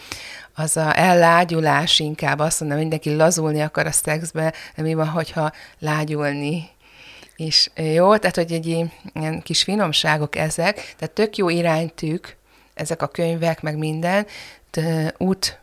az 0.56 0.78
a 0.78 1.00
ellágyulás 1.00 2.00
inkább, 2.00 2.40
azt 2.40 2.60
mondom, 2.60 2.78
mindenki 2.78 3.16
lazulni 3.16 3.62
akar 3.62 3.86
a 3.86 3.92
szexbe, 3.92 4.54
de 4.76 4.82
mi 4.82 4.94
van, 4.94 5.08
hogyha 5.08 5.52
lágyulni 5.80 6.74
és 7.36 7.70
jó, 7.76 8.18
tehát, 8.18 8.36
hogy 8.36 8.52
egy 8.52 8.68
ilyen 8.68 9.42
kis 9.44 9.64
finomságok 9.64 10.36
ezek, 10.36 10.76
tehát 10.98 11.14
tök 11.14 11.38
jó 11.38 11.50
iránytűk, 11.50 12.38
ezek 12.74 13.02
a 13.02 13.08
könyvek, 13.08 13.62
meg 13.62 13.78
minden, 13.78 14.26
út 15.18 15.60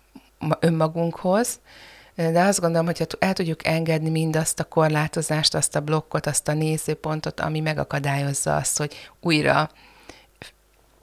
önmagunkhoz, 0.61 1.61
de 2.15 2.43
azt 2.43 2.61
gondolom, 2.61 2.87
hogy 2.87 3.07
el 3.19 3.33
tudjuk 3.33 3.67
engedni 3.67 4.11
mindazt 4.11 4.61
a 4.61 4.65
korlátozást, 4.65 5.55
azt 5.55 5.77
a 5.77 5.81
blokkot, 5.81 6.27
azt 6.27 6.49
a 6.49 6.53
nézőpontot, 6.53 7.41
ami 7.41 7.61
megakadályozza 7.61 8.57
azt, 8.57 8.79
hogy 8.79 9.11
újra 9.21 9.71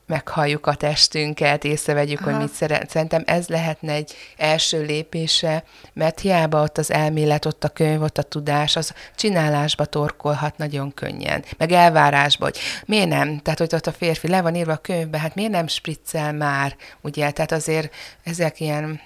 meghalljuk 0.10 0.67
a 0.67 0.76
testünket, 0.76 1.63
észrevegyük, 1.63 2.22
Aha. 2.22 2.30
hogy 2.30 2.39
mit 2.39 2.54
szeret. 2.54 2.89
Szerintem 2.89 3.24
ez 3.26 3.48
lehetne 3.48 3.93
egy 3.93 4.13
első 4.38 4.82
lépése, 4.82 5.63
mert 5.93 6.19
hiába 6.19 6.62
ott 6.62 6.78
az 6.78 6.91
elmélet, 6.91 7.45
ott 7.45 7.63
a 7.63 7.69
könyv, 7.69 8.02
ott 8.02 8.17
a 8.17 8.24
tudás, 8.24 8.76
az 8.76 8.93
csinálásba 9.15 9.86
torkolhat 9.86 10.58
nagyon 10.58 10.93
könnyen, 10.93 11.43
meg 11.58 11.72
elvárásba, 11.72 12.43
hogy 12.45 12.58
miért 12.86 13.10
nem? 13.10 13.39
Tehát, 13.39 13.60
hogy 13.60 13.76
ott 13.76 13.88
a 13.88 13.91
férfi 13.91 14.28
le 14.28 14.41
van 14.41 14.56
írva 14.56 14.72
a 14.72 14.78
könyvbe, 14.78 15.19
hát 15.19 15.36
miért 15.36 15.52
nem 15.52 15.67
spriccel 15.67 16.34
már, 16.34 16.76
ugye? 17.02 17.32
Tehát 17.32 17.52
azért 17.52 17.93
ezek 18.24 18.60
ilyen 18.60 19.00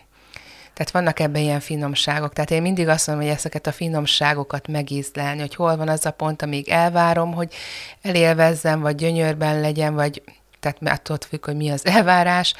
tehát 0.73 0.91
vannak 0.91 1.19
ebben 1.19 1.41
ilyen 1.41 1.59
finomságok. 1.59 2.33
Tehát 2.33 2.51
én 2.51 2.61
mindig 2.61 2.87
azt 2.87 3.07
mondom, 3.07 3.25
hogy 3.25 3.35
ezeket 3.35 3.67
a 3.67 3.71
finomságokat 3.71 4.67
megízlelni, 4.67 5.39
hogy 5.39 5.55
hol 5.55 5.77
van 5.77 5.89
az 5.89 6.05
a 6.05 6.11
pont, 6.11 6.41
amíg 6.41 6.69
elvárom, 6.69 7.33
hogy 7.33 7.53
elélvezzem, 8.01 8.79
vagy 8.79 8.95
gyönyörben 8.95 9.59
legyen, 9.59 9.93
vagy 9.93 10.21
tehát 10.59 10.99
attól 10.99 11.17
függ, 11.29 11.45
hogy 11.45 11.55
mi 11.55 11.69
az 11.69 11.85
elvárás, 11.85 12.53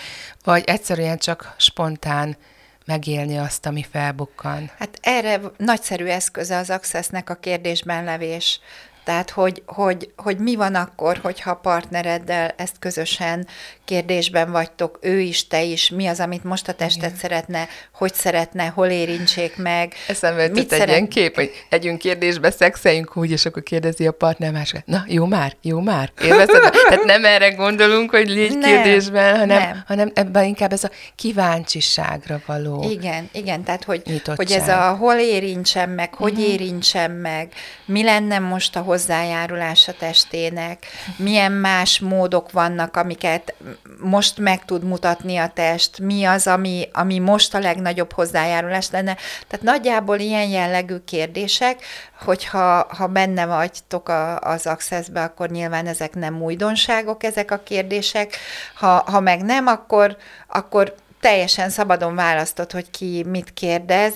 vagy 0.44 0.64
egyszerűen 0.66 1.18
csak 1.18 1.56
spontán 1.58 2.38
megélni 2.86 3.38
azt, 3.38 3.66
ami 3.66 3.86
felbukkan. 3.92 4.72
Hát 4.78 4.98
erre 5.02 5.40
nagyszerű 5.58 6.06
eszköze 6.06 6.58
az 6.58 6.70
Accessnek 6.70 7.30
a 7.30 7.36
kérdésben 7.36 8.04
levés. 8.04 8.60
Tehát, 9.04 9.30
hogy, 9.30 9.64
hogy, 9.66 10.10
hogy 10.16 10.38
mi 10.38 10.56
van 10.56 10.76
akkor, 10.76 11.20
hogyha 11.22 11.52
a 11.52 11.56
partnereddel 11.56 12.54
ezt 12.58 12.80
közösen 12.80 13.48
kérdésben 13.86 14.52
vagytok, 14.52 15.00
ő 15.02 15.20
is, 15.20 15.48
te 15.48 15.64
is, 15.64 15.90
mi 15.90 16.08
az, 16.08 16.20
amit 16.20 16.44
most 16.44 16.68
a 16.68 16.74
tested 16.74 17.04
Igen. 17.04 17.18
szeretne, 17.18 17.68
hogy 17.94 18.14
szeretne, 18.14 18.66
hol 18.66 18.88
érintsék 18.88 19.58
meg. 19.58 19.94
Eszembe 20.08 20.42
jutott 20.44 20.58
egy 20.58 20.68
szeret... 20.68 20.88
ilyen 20.88 21.08
kép, 21.08 21.36
hogy 21.36 21.52
együnk 21.70 22.00
kérdésbe, 22.00 22.52
szexeljünk 22.52 23.18
úgy, 23.18 23.32
és 23.32 23.46
akkor 23.46 23.64
kérdezi 23.64 24.08
a 24.08 24.12
partner 24.12 24.52
másra, 24.52 24.80
na, 24.86 25.04
jó 25.08 25.26
már, 25.26 25.56
jó 25.62 25.80
már, 25.80 26.12
élvezed? 26.22 26.72
Tehát 26.88 27.04
nem 27.04 27.26
erre 27.26 27.50
gondolunk, 27.50 28.10
hogy 28.10 28.30
légy 28.30 28.58
nem, 28.58 28.62
kérdésben, 28.62 29.38
hanem, 29.38 29.60
nem. 29.60 29.84
hanem 29.88 30.12
ebben 30.14 30.44
inkább 30.44 30.72
ez 30.72 30.84
a 30.84 30.90
kíváncsiságra 31.16 32.42
való 32.46 32.90
Igen, 32.90 33.30
igen, 33.32 33.64
tehát 33.64 33.84
hogy, 33.84 34.22
hogy 34.36 34.52
ez 34.52 34.68
a 34.68 34.96
hol 34.96 35.16
érintsem 35.16 35.90
meg, 35.90 36.14
hogy 36.14 36.32
uh-huh. 36.32 36.50
érintsem 36.50 37.12
meg, 37.12 37.50
mi 37.86 38.04
lenne 38.04 38.40
most 38.40 38.76
a 38.76 38.82
hozzájárulás 38.94 39.88
a 39.88 39.94
testének, 39.94 40.86
milyen 41.18 41.52
más 41.52 42.00
módok 42.00 42.52
vannak, 42.52 42.98
amiket 42.98 43.54
most 44.00 44.38
meg 44.38 44.66
tud 44.66 44.84
mutatni 44.84 45.38
a 45.38 45.52
test, 45.54 46.00
mi 46.00 46.24
az, 46.24 46.48
ami, 46.48 46.90
ami 46.92 47.20
most 47.20 47.54
a 47.54 47.60
legnagyobb 47.60 48.12
hozzájárulás 48.12 48.90
lenne. 48.92 49.18
Tehát 49.48 49.66
nagyjából 49.66 50.20
ilyen 50.20 50.48
jellegű 50.48 50.98
kérdések, 51.06 51.84
hogyha 52.22 52.88
ha 52.98 53.08
benne 53.08 53.46
vagytok 53.46 54.10
a, 54.10 54.40
az 54.40 54.66
accessbe, 54.68 55.24
akkor 55.24 55.50
nyilván 55.50 55.88
ezek 55.88 56.14
nem 56.14 56.42
újdonságok, 56.42 57.24
ezek 57.24 57.52
a 57.52 57.64
kérdések. 57.64 58.36
Ha, 58.76 59.04
ha 59.06 59.20
meg 59.20 59.42
nem, 59.42 59.68
akkor, 59.68 60.18
akkor 60.48 60.96
teljesen 61.20 61.70
szabadon 61.70 62.16
választod, 62.16 62.72
hogy 62.72 62.92
ki 62.92 63.24
mit 63.28 63.54
kérdez. 63.54 64.14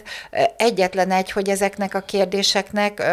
Egyetlen 0.58 1.12
egy, 1.12 1.32
hogy 1.32 1.50
ezeknek 1.50 1.94
a 1.94 2.00
kérdéseknek 2.00 3.04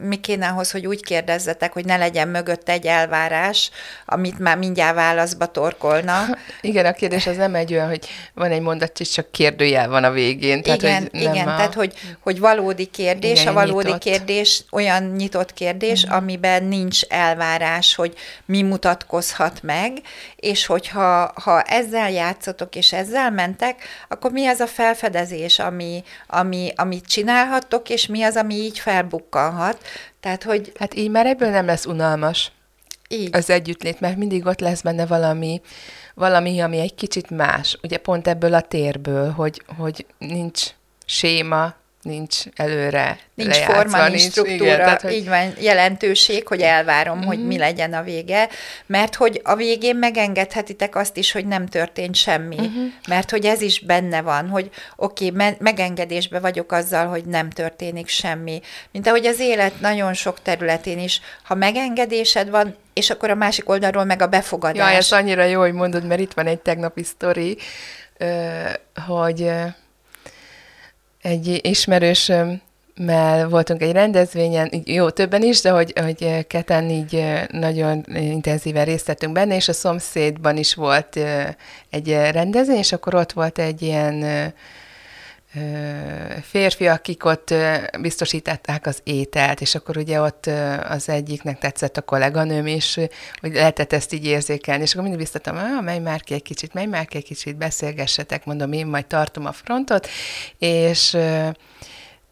mi 0.00 0.16
kéne 0.16 0.48
ahhoz, 0.48 0.70
hogy 0.70 0.86
úgy 0.86 1.04
kérdezzetek, 1.04 1.72
hogy 1.72 1.84
ne 1.84 1.96
legyen 1.96 2.28
mögött 2.28 2.68
egy 2.68 2.86
elvárás, 2.86 3.70
amit 4.06 4.38
már 4.38 4.58
mindjárt 4.58 4.94
válaszba 4.94 5.46
torkolna. 5.46 6.24
Igen, 6.60 6.86
a 6.86 6.92
kérdés 6.92 7.26
az 7.26 7.36
nem 7.36 7.54
egy 7.54 7.72
olyan, 7.72 7.88
hogy 7.88 8.08
van 8.34 8.50
egy 8.50 8.60
mondat, 8.60 9.00
és 9.00 9.10
csak 9.10 9.30
kérdőjel 9.30 9.88
van 9.88 10.04
a 10.04 10.10
végén. 10.10 10.62
Tehát, 10.62 10.82
igen, 10.82 11.00
hogy 11.00 11.10
nem 11.12 11.32
igen 11.32 11.48
a... 11.48 11.56
tehát 11.56 11.74
hogy, 11.74 11.94
hogy 12.20 12.38
valódi 12.38 12.86
kérdés, 12.86 13.40
igen, 13.40 13.52
a 13.52 13.52
valódi 13.52 13.86
nyitott. 13.86 14.02
kérdés 14.02 14.64
olyan 14.70 15.02
nyitott 15.02 15.52
kérdés, 15.52 16.06
mm. 16.06 16.10
amiben 16.10 16.64
nincs 16.64 17.02
elvárás, 17.02 17.94
hogy 17.94 18.14
mi 18.44 18.62
mutatkozhat 18.62 19.62
meg, 19.62 19.92
és 20.36 20.66
hogyha 20.66 21.32
ha 21.42 21.62
ezzel 21.62 22.10
játszotok, 22.10 22.74
és 22.74 22.92
ezzel 22.92 23.30
mentek, 23.30 23.82
akkor 24.08 24.30
mi 24.30 24.46
az 24.46 24.60
a 24.60 24.66
felfedezés, 24.66 25.58
ami, 25.58 26.04
ami, 26.26 26.72
amit 26.76 27.06
csinálhattok, 27.06 27.88
és 27.88 28.06
mi 28.06 28.22
az, 28.22 28.36
ami 28.36 28.54
így 28.54 28.78
felbukkan 28.78 29.16
bukkanhat. 29.18 29.78
Tehát, 30.20 30.42
hogy... 30.42 30.72
Hát 30.78 30.94
így 30.94 31.10
már 31.10 31.26
ebből 31.26 31.50
nem 31.50 31.66
lesz 31.66 31.86
unalmas 31.86 32.52
így. 33.08 33.36
az 33.36 33.50
együttlét, 33.50 34.00
mert 34.00 34.16
mindig 34.16 34.46
ott 34.46 34.60
lesz 34.60 34.82
benne 34.82 35.06
valami, 35.06 35.60
valami, 36.14 36.60
ami 36.60 36.78
egy 36.78 36.94
kicsit 36.94 37.30
más. 37.30 37.78
Ugye 37.82 37.96
pont 37.96 38.28
ebből 38.28 38.54
a 38.54 38.60
térből, 38.60 39.30
hogy, 39.30 39.62
hogy 39.76 40.06
nincs 40.18 40.66
séma, 41.04 41.74
nincs 42.02 42.36
előre 42.56 43.18
Nincs 43.34 43.50
lejátszva, 43.50 43.74
forma, 43.74 44.08
nincs 44.08 44.20
struktúra, 44.20 44.64
igen, 44.64 44.76
tehát, 44.78 45.00
hogy, 45.00 45.12
így 45.12 45.28
van, 45.28 45.52
jelentőség, 45.60 46.46
hogy 46.46 46.60
elvárom, 46.60 47.18
Mhm. 47.18 47.26
hogy 47.26 47.46
mi 47.46 47.58
legyen 47.58 47.92
a 47.94 48.02
vége, 48.02 48.48
mert 48.86 49.14
hogy 49.14 49.40
a 49.44 49.54
végén 49.54 49.96
megengedhetitek 49.96 50.96
azt 50.96 51.16
is, 51.16 51.32
hogy 51.32 51.46
nem 51.46 51.66
történt 51.66 52.14
semmi, 52.14 52.56
Mhm. 52.56 52.84
mert 53.08 53.30
hogy 53.30 53.44
ez 53.44 53.60
is 53.60 53.80
benne 53.80 54.20
van, 54.20 54.48
hogy 54.48 54.70
oké, 54.96 55.24
okay, 55.26 55.36
me- 55.36 55.60
megengedésbe 55.60 56.38
vagyok 56.40 56.72
azzal, 56.72 57.06
hogy 57.06 57.24
nem 57.24 57.50
történik 57.50 58.08
semmi. 58.08 58.60
Mint 58.92 59.06
ahogy 59.06 59.26
az 59.26 59.40
élet 59.40 59.80
nagyon 59.80 60.14
sok 60.14 60.42
területén 60.42 60.98
is, 60.98 61.20
ha 61.42 61.54
megengedésed 61.54 62.50
van, 62.50 62.76
és 62.92 63.10
akkor 63.10 63.30
a 63.30 63.34
másik 63.34 63.68
oldalról 63.68 64.04
meg 64.04 64.22
a 64.22 64.26
befogadás. 64.26 64.90
Ja, 64.90 64.96
ez 64.96 65.12
annyira 65.12 65.44
jó, 65.44 65.60
hogy 65.60 65.72
mondod, 65.72 66.06
mert 66.06 66.20
itt 66.20 66.32
van 66.32 66.46
egy 66.46 66.58
tegnapi 66.60 67.02
sztori, 67.02 67.56
hogy 69.06 69.50
egy 71.22 71.58
ismerősömmel 71.62 73.48
voltunk 73.48 73.82
egy 73.82 73.92
rendezvényen, 73.92 74.82
jó, 74.84 75.10
többen 75.10 75.42
is, 75.42 75.60
de 75.60 75.70
hogy, 75.70 75.92
hogy 76.00 76.46
keten 76.46 76.90
így 76.90 77.24
nagyon 77.50 78.04
intenzíven 78.14 78.84
részt 78.84 79.06
vettünk 79.06 79.32
benne, 79.32 79.54
és 79.54 79.68
a 79.68 79.72
szomszédban 79.72 80.56
is 80.56 80.74
volt 80.74 81.18
egy 81.90 82.08
rendezvény, 82.08 82.76
és 82.76 82.92
akkor 82.92 83.14
ott 83.14 83.32
volt 83.32 83.58
egy 83.58 83.82
ilyen 83.82 84.24
férfi, 86.42 86.86
akik 86.86 87.24
ott 87.24 87.54
biztosították 88.00 88.86
az 88.86 89.00
ételt, 89.02 89.60
és 89.60 89.74
akkor 89.74 89.96
ugye 89.96 90.20
ott 90.20 90.50
az 90.88 91.08
egyiknek 91.08 91.58
tetszett 91.58 91.96
a 91.96 92.02
kolléganőm, 92.02 92.66
ö, 92.66 93.04
hogy 93.40 93.52
lehetett 93.52 93.92
ezt 93.92 94.12
így 94.12 94.24
érzékelni, 94.24 94.82
és 94.82 94.90
akkor 94.90 95.02
mindig 95.02 95.20
biztatom, 95.20 95.56
ah, 95.56 95.84
menj 95.84 95.98
már 95.98 96.20
ki 96.20 96.34
egy 96.34 96.42
kicsit, 96.42 96.74
menj 96.74 96.86
már 96.86 97.06
ki 97.06 97.16
egy 97.16 97.24
kicsit, 97.24 97.56
beszélgessetek, 97.56 98.44
mondom, 98.44 98.72
én 98.72 98.86
majd 98.86 99.06
tartom 99.06 99.46
a 99.46 99.52
frontot, 99.52 100.08
és 100.58 101.16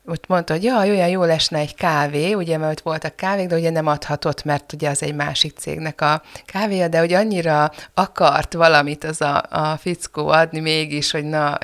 ott 0.09 0.27
mondta, 0.27 0.53
hogy 0.53 0.63
jaj, 0.63 0.91
olyan 0.91 1.09
jó 1.09 1.25
lesne 1.25 1.59
egy 1.59 1.75
kávé, 1.75 2.33
ugye, 2.33 2.59
mert 2.59 2.73
ott 2.73 2.81
voltak 2.81 3.17
kávék, 3.17 3.47
de 3.47 3.57
ugye 3.57 3.71
nem 3.71 3.87
adhatott, 3.87 4.45
mert 4.45 4.73
ugye 4.73 4.89
az 4.89 5.03
egy 5.03 5.15
másik 5.15 5.59
cégnek 5.59 6.01
a 6.01 6.23
kávéja, 6.45 6.89
de 6.89 6.99
hogy 6.99 7.13
annyira 7.13 7.71
akart 7.95 8.53
valamit 8.53 9.05
az 9.05 9.21
a, 9.21 9.43
a 9.51 9.77
fickó 9.77 10.29
adni 10.29 10.61
mégis, 10.61 11.11
hogy 11.11 11.25
na, 11.25 11.59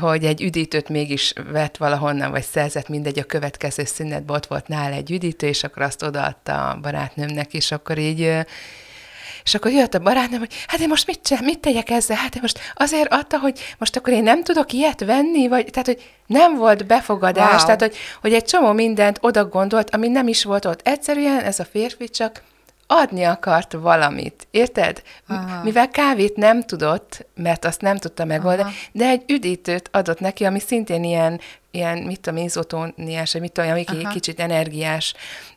hogy 0.00 0.24
egy 0.24 0.42
üdítőt 0.42 0.88
mégis 0.88 1.32
vett 1.52 1.76
valahonnan, 1.76 2.30
vagy 2.30 2.42
szerzett, 2.42 2.88
mindegy, 2.88 3.18
a 3.18 3.24
következő 3.24 3.84
szünetben 3.84 4.36
ott 4.36 4.46
volt 4.46 4.68
nála 4.68 4.94
egy 4.94 5.10
üdítő, 5.10 5.46
és 5.46 5.64
akkor 5.64 5.82
azt 5.82 6.02
odaadta 6.02 6.68
a 6.68 6.80
barátnőmnek, 6.80 7.54
és 7.54 7.72
akkor 7.72 7.98
így 7.98 8.44
és 9.44 9.54
akkor 9.54 9.70
jött 9.70 9.94
a 9.94 9.98
barátnőm, 9.98 10.38
hogy 10.38 10.54
hát 10.66 10.80
én 10.80 10.88
most 10.88 11.06
mit, 11.06 11.20
csinál, 11.22 11.42
mit 11.42 11.58
tegyek 11.58 11.90
ezzel? 11.90 12.16
Hát 12.16 12.34
én 12.34 12.40
most 12.42 12.58
azért 12.74 13.12
adta, 13.12 13.38
hogy 13.38 13.60
most 13.78 13.96
akkor 13.96 14.12
én 14.12 14.22
nem 14.22 14.42
tudok 14.42 14.72
ilyet 14.72 15.04
venni, 15.04 15.48
vagy 15.48 15.64
tehát, 15.70 15.86
hogy 15.86 16.10
nem 16.26 16.56
volt 16.56 16.86
befogadás, 16.86 17.48
Wow. 17.56 17.64
tehát, 17.64 17.80
hogy, 17.80 17.96
hogy 18.20 18.32
egy 18.32 18.44
csomó 18.44 18.72
mindent 18.72 19.18
oda 19.20 19.44
gondolt, 19.44 19.94
ami 19.94 20.08
nem 20.08 20.28
is 20.28 20.44
volt 20.44 20.64
ott. 20.64 20.80
Egyszerűen 20.88 21.40
ez 21.40 21.58
a 21.58 21.64
férfi 21.64 22.08
csak 22.08 22.42
adni 22.86 23.24
akart 23.24 23.72
valamit, 23.72 24.46
érted? 24.50 25.02
Aha. 25.28 25.62
Mivel 25.62 25.88
kávét 25.88 26.36
nem 26.36 26.62
tudott, 26.62 27.26
mert 27.34 27.64
azt 27.64 27.80
nem 27.80 27.96
tudta 27.96 28.24
megoldani, 28.24 28.62
Aha. 28.62 28.72
de 28.92 29.06
egy 29.06 29.22
üdítőt 29.26 29.88
adott 29.92 30.20
neki, 30.20 30.44
ami 30.44 30.60
szintén 30.60 31.04
ilyen, 31.04 31.40
ilyen 31.70 31.98
mit 31.98 32.20
tudom, 32.20 32.44
izotóniás, 32.44 33.32
vagy 33.32 33.40
mit 33.40 33.52
tudom, 33.52 33.70
ami 33.70 33.84
Aha. 33.86 34.08
kicsit 34.08 34.40
energiás, 34.40 35.14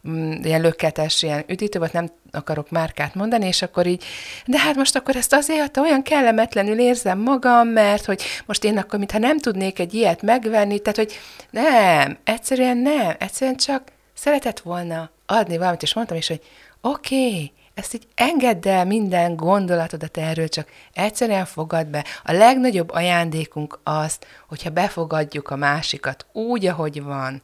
mm, 0.10 0.32
ilyen 0.32 0.62
löketes, 0.62 1.24
ilyen 1.24 1.44
üdítő 1.48 1.80
volt, 1.80 1.94
nem 1.94 2.10
akarok 2.32 2.70
márkát 2.70 3.16
mondani, 3.16 3.48
és 3.48 3.62
akkor 3.62 3.86
így, 3.86 4.04
de 4.46 4.60
hát 4.60 4.76
most 4.76 4.96
akkor 4.96 5.16
ezt 5.16 5.34
azért 5.34 5.62
adta, 5.62 5.82
olyan 5.82 6.04
kellemetlenül 6.04 6.80
érzem 6.80 7.20
magam, 7.20 7.68
mert 7.68 8.06
hogy 8.06 8.22
most 8.46 8.64
én 8.64 8.78
akkor, 8.78 9.00
mintha 9.00 9.18
nem 9.18 9.40
tudnék 9.40 9.80
egy 9.80 9.94
ilyet 9.94 10.22
megvenni, 10.22 10.80
tehát, 10.80 10.98
hogy 10.98 11.20
nem, 11.50 12.18
egyszerűen 12.24 12.78
nem, 12.78 13.16
egyszerűen 13.20 13.58
csak 13.58 13.84
szeretett 14.14 14.60
volna 14.60 15.10
adni 15.26 15.58
valamit, 15.58 15.82
és 15.82 15.94
mondtam 15.94 16.18
is, 16.18 16.28
hogy 16.28 16.42
oké, 16.82 17.16
okay, 17.16 17.52
ezt 17.78 17.94
így 17.94 18.08
engedd 18.16 18.68
el 18.68 18.86
minden 18.86 19.36
gondolatodat 19.36 20.18
erről, 20.18 20.48
csak 20.48 20.68
egyszerűen 20.94 21.46
fogad 21.46 21.88
be. 21.88 22.06
A 22.24 22.32
legnagyobb 22.32 22.90
ajándékunk 22.90 23.80
az, 23.84 24.18
hogyha 24.48 24.70
befogadjuk 24.70 25.50
a 25.50 25.56
másikat 25.56 26.26
úgy, 26.32 26.66
ahogy 26.66 27.04
van. 27.04 27.42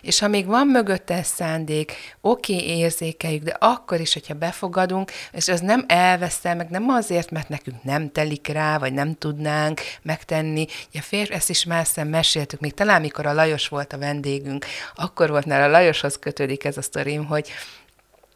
És 0.00 0.18
ha 0.18 0.28
még 0.28 0.46
van 0.46 0.66
mögötte 0.66 1.22
szándék, 1.22 2.16
oké, 2.20 2.54
okay, 2.54 2.66
érzékeljük, 2.66 3.42
de 3.42 3.56
akkor 3.58 4.00
is, 4.00 4.12
hogyha 4.12 4.34
befogadunk, 4.34 5.10
és 5.32 5.48
az 5.48 5.60
nem 5.60 5.84
elveszel, 5.88 6.56
meg 6.56 6.70
nem 6.70 6.88
azért, 6.88 7.30
mert 7.30 7.48
nekünk 7.48 7.82
nem 7.82 8.12
telik 8.12 8.48
rá, 8.48 8.78
vagy 8.78 8.92
nem 8.92 9.14
tudnánk 9.14 9.80
megtenni. 10.02 10.66
Ugye 10.88 11.00
férfi, 11.00 11.32
ezt 11.32 11.50
is 11.50 11.64
már 11.64 11.86
meséltük, 12.04 12.60
még 12.60 12.74
talán 12.74 13.00
mikor 13.00 13.26
a 13.26 13.32
Lajos 13.32 13.68
volt 13.68 13.92
a 13.92 13.98
vendégünk, 13.98 14.66
akkor 14.94 15.30
volt, 15.30 15.46
mert 15.46 15.64
a 15.64 15.70
Lajoshoz 15.70 16.18
kötődik 16.18 16.64
ez 16.64 16.76
a 16.76 16.82
sztorim, 16.82 17.24
hogy 17.24 17.50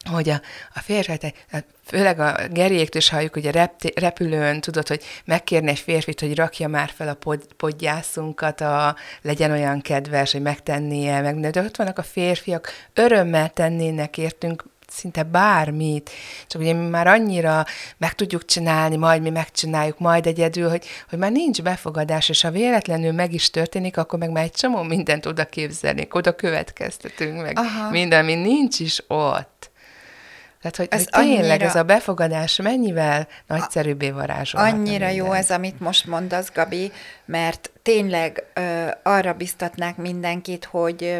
hogy 0.09 0.29
a, 0.29 0.41
a 0.73 0.79
férfi, 0.79 1.17
tehát 1.17 1.65
főleg 1.85 2.19
a 2.19 2.35
Geriéktől 2.51 3.01
is 3.01 3.09
halljuk, 3.09 3.33
hogy 3.33 3.47
a 3.47 3.51
rep, 3.51 3.99
repülőn 3.99 4.61
tudod, 4.61 4.87
hogy 4.87 5.03
megkérni 5.25 5.69
egy 5.69 5.79
férfit, 5.79 6.19
hogy 6.19 6.35
rakja 6.35 6.67
már 6.67 6.91
fel 6.95 7.07
a 7.07 7.13
pod, 7.13 7.53
podgyászunkat, 7.57 8.61
a, 8.61 8.95
legyen 9.21 9.51
olyan 9.51 9.81
kedves, 9.81 10.31
hogy 10.31 10.41
megtennie, 10.41 11.21
meg, 11.21 11.39
de 11.39 11.61
ott 11.61 11.75
vannak 11.77 11.97
a 11.97 12.03
férfiak, 12.03 12.69
örömmel 12.93 13.49
tennének 13.49 14.17
értünk 14.17 14.63
szinte 14.91 15.23
bármit, 15.23 16.09
csak 16.47 16.61
ugye 16.61 16.73
mi 16.73 16.87
már 16.87 17.07
annyira 17.07 17.65
meg 17.97 18.13
tudjuk 18.13 18.45
csinálni, 18.45 18.95
majd 18.95 19.21
mi 19.21 19.29
megcsináljuk, 19.29 19.99
majd 19.99 20.25
egyedül, 20.25 20.69
hogy, 20.69 20.85
hogy 21.09 21.19
már 21.19 21.31
nincs 21.31 21.61
befogadás, 21.61 22.29
és 22.29 22.41
ha 22.41 22.51
véletlenül 22.51 23.11
meg 23.11 23.33
is 23.33 23.49
történik, 23.49 23.97
akkor 23.97 24.19
meg 24.19 24.31
már 24.31 24.43
egy 24.43 24.51
csomó 24.51 24.81
mindent 24.81 25.25
oda 25.25 25.45
képzelnék, 25.45 26.15
oda 26.15 26.35
következtetünk 26.35 27.41
meg, 27.41 27.57
Aha. 27.57 27.89
minden, 27.89 28.23
ami 28.23 28.35
nincs 28.35 28.79
is 28.79 29.03
ott. 29.07 29.70
Tehát, 30.61 30.75
hogy, 30.75 30.87
Ez 30.89 30.99
hogy 31.09 31.23
tényleg 31.23 31.49
annyira- 31.49 31.61
ez 31.69 31.75
a 31.75 31.83
befogadás 31.83 32.57
mennyivel 32.57 33.27
nagyszerűbbé 33.47 34.09
varázsolhatna 34.09 34.77
Annyira 34.77 35.09
jó 35.09 35.31
ez, 35.31 35.49
amit 35.51 35.79
most 35.79 36.05
mondasz, 36.05 36.51
Gabi, 36.53 36.91
mert 37.25 37.69
tényleg 37.81 38.43
ö, 38.53 38.87
arra 39.03 39.33
biztatnák 39.33 39.97
mindenkit, 39.97 40.65
hogy, 40.65 41.03
ö, 41.03 41.17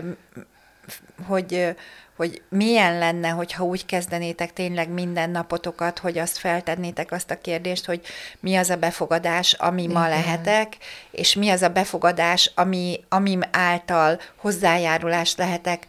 hogy, 1.27 1.53
ö, 1.53 1.69
hogy 2.15 2.41
milyen 2.49 2.97
lenne, 2.97 3.29
hogyha 3.29 3.63
úgy 3.63 3.85
kezdenétek 3.85 4.53
tényleg 4.53 4.89
minden 4.89 5.29
napotokat, 5.29 5.99
hogy 5.99 6.17
azt 6.17 6.37
feltennétek 6.37 7.11
azt 7.11 7.31
a 7.31 7.37
kérdést, 7.41 7.85
hogy 7.85 8.01
mi 8.39 8.55
az 8.55 8.69
a 8.69 8.75
befogadás, 8.75 9.53
ami 9.53 9.87
ma 9.87 10.07
Igen. 10.07 10.09
lehetek, 10.09 10.77
és 11.11 11.35
mi 11.35 11.49
az 11.49 11.61
a 11.61 11.69
befogadás, 11.69 12.51
ami, 12.55 12.99
ami 13.09 13.37
által 13.51 14.19
hozzájárulást 14.35 15.37
lehetek 15.37 15.85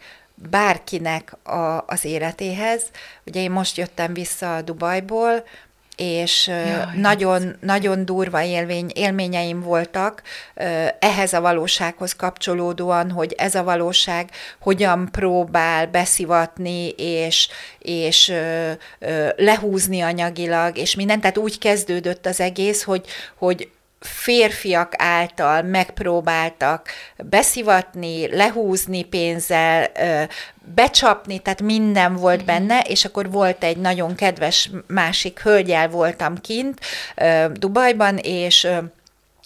bárkinek 0.49 1.35
a, 1.43 1.83
az 1.87 2.05
életéhez. 2.05 2.83
Ugye 3.25 3.41
én 3.41 3.51
most 3.51 3.77
jöttem 3.77 4.13
vissza 4.13 4.61
Dubajból, 4.61 5.43
és 5.95 6.47
Jaj, 6.47 6.85
nagyon, 6.95 7.55
nagyon 7.59 8.05
durva 8.05 8.43
élmény, 8.43 8.91
élményeim 8.93 9.61
voltak 9.61 10.21
ehhez 10.99 11.33
a 11.33 11.41
valósághoz 11.41 12.15
kapcsolódóan, 12.15 13.11
hogy 13.11 13.33
ez 13.37 13.55
a 13.55 13.63
valóság 13.63 14.29
hogyan 14.59 15.09
próbál 15.11 15.87
beszivatni 15.87 16.89
és, 16.89 17.49
és 17.79 18.33
lehúzni 19.35 20.01
anyagilag, 20.01 20.77
és 20.77 20.95
minden. 20.95 21.19
Tehát 21.19 21.37
úgy 21.37 21.57
kezdődött 21.57 22.25
az 22.25 22.39
egész, 22.39 22.83
hogy, 22.83 23.05
hogy 23.37 23.69
férfiak 24.05 24.93
által 24.97 25.61
megpróbáltak 25.61 26.89
beszivatni, 27.17 28.35
lehúzni 28.35 29.03
pénzzel, 29.03 29.91
becsapni, 30.75 31.39
tehát 31.39 31.61
minden 31.61 32.15
volt 32.15 32.45
benne, 32.45 32.79
és 32.79 33.05
akkor 33.05 33.31
volt 33.31 33.63
egy 33.63 33.77
nagyon 33.77 34.15
kedves 34.15 34.69
másik 34.87 35.39
hölgyel 35.39 35.89
voltam 35.89 36.37
kint 36.37 36.79
Dubajban, 37.53 38.17
és 38.17 38.67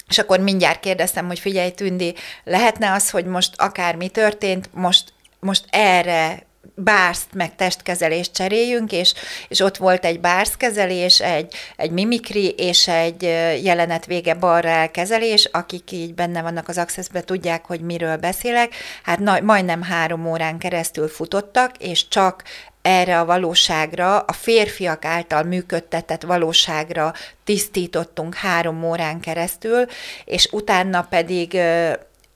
és 0.08 0.18
akkor 0.18 0.40
mindjárt 0.40 0.80
kérdeztem, 0.80 1.28
hogy 1.28 1.40
figyelj, 1.40 1.72
Tündi, 1.72 2.16
lehetne 2.44 2.92
az, 2.92 3.10
hogy 3.10 3.26
most 3.26 3.54
akármi 3.56 4.10
történt, 4.10 4.70
most, 4.74 5.14
most 5.40 5.66
erre 5.70 6.46
bárszt 6.80 7.34
meg 7.34 7.56
testkezelést 7.56 8.34
cseréljünk, 8.34 8.92
és, 8.92 9.14
és 9.48 9.60
ott 9.60 9.78
volt 9.78 10.06
egy 10.06 10.20
bárszkezelés, 10.20 11.22
egy, 11.22 11.54
egy 11.76 11.92
mimikri 11.92 12.50
és 12.50 12.88
egy 12.88 13.22
jelenet 13.64 14.06
vége 14.06 14.34
balra 14.34 14.92
kezelés, 14.92 15.50
akik 15.52 15.92
így 15.92 16.14
benne 16.14 16.42
vannak 16.42 16.68
az 16.68 16.78
access 16.78 17.08
tudják, 17.26 17.66
hogy 17.66 17.82
miről 17.82 18.18
beszélek. 18.18 18.74
Hát 19.04 19.20
na, 19.20 19.40
majdnem 19.40 19.82
három 19.82 20.28
órán 20.28 20.58
keresztül 20.58 21.08
futottak, 21.08 21.78
és 21.78 22.08
csak 22.08 22.44
erre 22.82 23.20
a 23.20 23.26
valóságra, 23.26 24.20
a 24.20 24.32
férfiak 24.32 25.06
által 25.06 25.44
működtetett 25.44 26.22
valóságra 26.22 27.14
tisztítottunk 27.44 28.36
három 28.36 28.84
órán 28.84 29.20
keresztül, 29.20 29.86
és 30.26 30.48
utána 30.52 31.02
pedig 31.10 31.58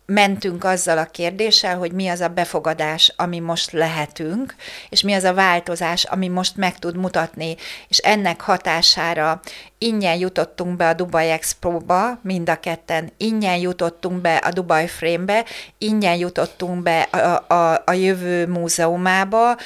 mentünk 0.06 0.64
azzal 0.64 0.98
a 0.98 1.06
kérdéssel, 1.06 1.78
hogy 1.78 1.92
mi 1.92 2.08
az 2.08 2.22
a 2.22 2.28
befogadás, 2.28 3.14
ami 3.16 3.40
most 3.40 3.72
lehetünk, 3.72 4.56
és 4.90 5.02
mi 5.02 5.14
az 5.14 5.24
a 5.24 5.34
változás, 5.34 6.04
ami 6.04 6.28
most 6.28 6.56
meg 6.56 6.80
tud 6.80 6.96
mutatni, 6.96 7.56
és 7.88 7.98
ennek 7.98 8.42
hatására 8.42 9.42
ingyen 9.78 10.16
jutottunk 10.16 10.76
be 10.76 10.88
a 10.88 10.94
Dubai 10.94 11.30
Expo-ba, 11.30 12.20
mind 12.22 12.50
a 12.50 12.60
ketten, 12.60 13.12
ingyen 13.18 13.58
jutottunk 13.58 14.22
be 14.22 14.36
a 14.36 14.52
Dubai 14.52 14.88
Frame-be, 14.88 15.46
ingyen 15.78 16.16
jutottunk 16.16 16.84
be 16.84 17.02
a, 17.02 17.54
a, 17.54 17.84
a 17.86 17.94
jövő 17.94 18.48
múzeumába, 18.48 19.58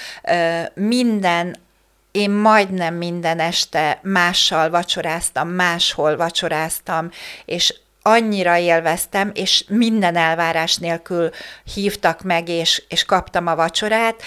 minden 0.74 1.63
én 2.12 2.32
majdnem 2.32 2.93
minden 2.93 3.39
este 3.39 4.00
mással 4.04 4.69
vacsoráztam, 4.69 5.50
máshol 5.50 6.15
vacsoráztam, 6.15 7.10
és 7.45 7.74
annyira 8.08 8.58
élveztem, 8.58 9.32
és 9.34 9.65
minden 9.68 10.15
elvárás 10.15 10.76
nélkül 10.76 11.30
hívtak 11.74 12.22
meg, 12.22 12.50
és, 12.50 12.84
és 12.88 13.06
kaptam 13.06 13.48
a 13.48 13.56
vacsorát. 13.56 14.22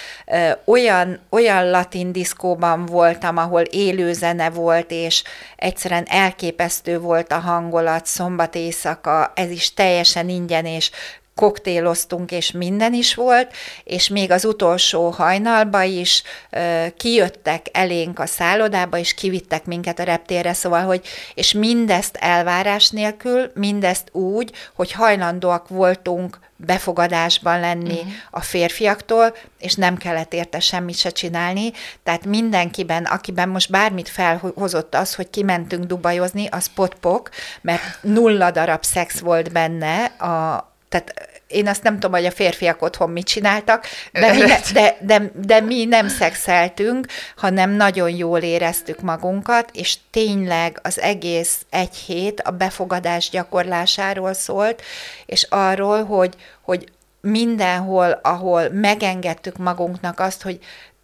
Olyan, 0.65 1.19
olyan 1.29 1.69
latin 1.69 2.11
diszkóban 2.11 2.85
voltam, 2.85 3.37
ahol 3.37 3.61
élő 3.61 4.13
zene 4.13 4.49
volt, 4.49 4.91
és 4.91 5.23
egyszerűen 5.55 6.05
elképesztő 6.09 6.99
volt 6.99 7.31
a 7.31 7.39
hangolat, 7.39 8.05
szombat 8.05 8.55
éjszaka, 8.55 9.31
ez 9.35 9.49
is 9.49 9.73
teljesen 9.73 10.29
ingyen, 10.29 10.65
és 10.65 10.91
koktéloztunk, 11.39 12.31
és 12.31 12.51
minden 12.51 12.93
is 12.93 13.15
volt, 13.15 13.53
és 13.83 14.07
még 14.07 14.31
az 14.31 14.45
utolsó 14.45 15.09
hajnalba 15.09 15.83
is 15.83 16.23
ö, 16.49 16.85
kijöttek 16.97 17.65
elénk 17.71 18.19
a 18.19 18.25
szállodába, 18.25 18.97
és 18.97 19.13
kivittek 19.13 19.65
minket 19.65 19.99
a 19.99 20.03
reptérre, 20.03 20.53
szóval, 20.53 20.83
hogy, 20.83 21.01
és 21.33 21.51
mindezt 21.51 22.15
elvárás 22.15 22.89
nélkül, 22.89 23.51
mindezt 23.53 24.09
úgy, 24.11 24.51
hogy 24.73 24.91
hajlandóak 24.91 25.67
voltunk 25.67 26.39
befogadásban 26.55 27.59
lenni 27.59 27.93
uh-huh. 27.93 28.11
a 28.31 28.41
férfiaktól, 28.41 29.35
és 29.59 29.75
nem 29.75 29.97
kellett 29.97 30.33
érte 30.33 30.59
semmit 30.59 30.97
se 30.97 31.09
csinálni, 31.09 31.71
tehát 32.03 32.25
mindenkiben, 32.25 33.03
akiben 33.05 33.49
most 33.49 33.71
bármit 33.71 34.09
felhozott 34.09 34.95
az, 34.95 35.15
hogy 35.15 35.29
kimentünk 35.29 35.83
dubajozni, 35.83 36.47
az 36.51 36.67
potpok, 36.75 37.29
mert 37.61 37.81
nulla 38.01 38.51
darab 38.51 38.83
szex 38.83 39.19
volt 39.19 39.51
benne 39.51 40.03
a, 40.05 40.67
tehát 40.89 41.28
én 41.49 41.67
azt 41.67 41.83
nem 41.83 41.93
tudom, 41.93 42.11
hogy 42.11 42.25
a 42.25 42.31
férfiak 42.31 42.81
otthon 42.81 43.09
mit 43.09 43.25
csináltak, 43.25 43.85
de 44.11 44.31
mi, 44.33 44.37
ne, 44.37 44.59
de, 44.73 44.97
de, 45.01 45.31
de 45.35 45.59
mi 45.59 45.85
nem 45.85 46.07
szexeltünk, 46.07 47.07
hanem 47.35 47.69
nagyon 47.69 48.09
jól 48.09 48.39
éreztük 48.39 49.01
magunkat, 49.01 49.69
és 49.73 49.97
tényleg 50.11 50.79
az 50.83 50.99
egész 50.99 51.65
egy 51.69 51.95
hét 51.95 52.39
a 52.39 52.51
befogadás 52.51 53.29
gyakorlásáról 53.29 54.33
szólt, 54.33 54.81
és 55.25 55.47
arról, 55.49 56.03
hogy, 56.03 56.35
hogy 56.61 56.91
mindenhol, 57.21 58.19
ahol 58.23 58.69
megengedtük 58.69 59.57
magunknak 59.57 60.19
azt, 60.19 60.41
hogy 60.41 60.59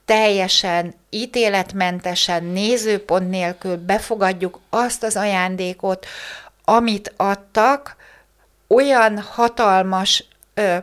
teljesen 0.05 0.93
ítéletmentesen, 1.09 2.43
nézőpont 2.43 3.29
nélkül 3.29 3.77
befogadjuk 3.77 4.59
azt 4.69 5.03
az 5.03 5.15
ajándékot, 5.15 6.05
amit 6.63 7.13
adtak, 7.17 7.95
olyan 8.67 9.19
hatalmas 9.19 10.25
ö, 10.55 10.77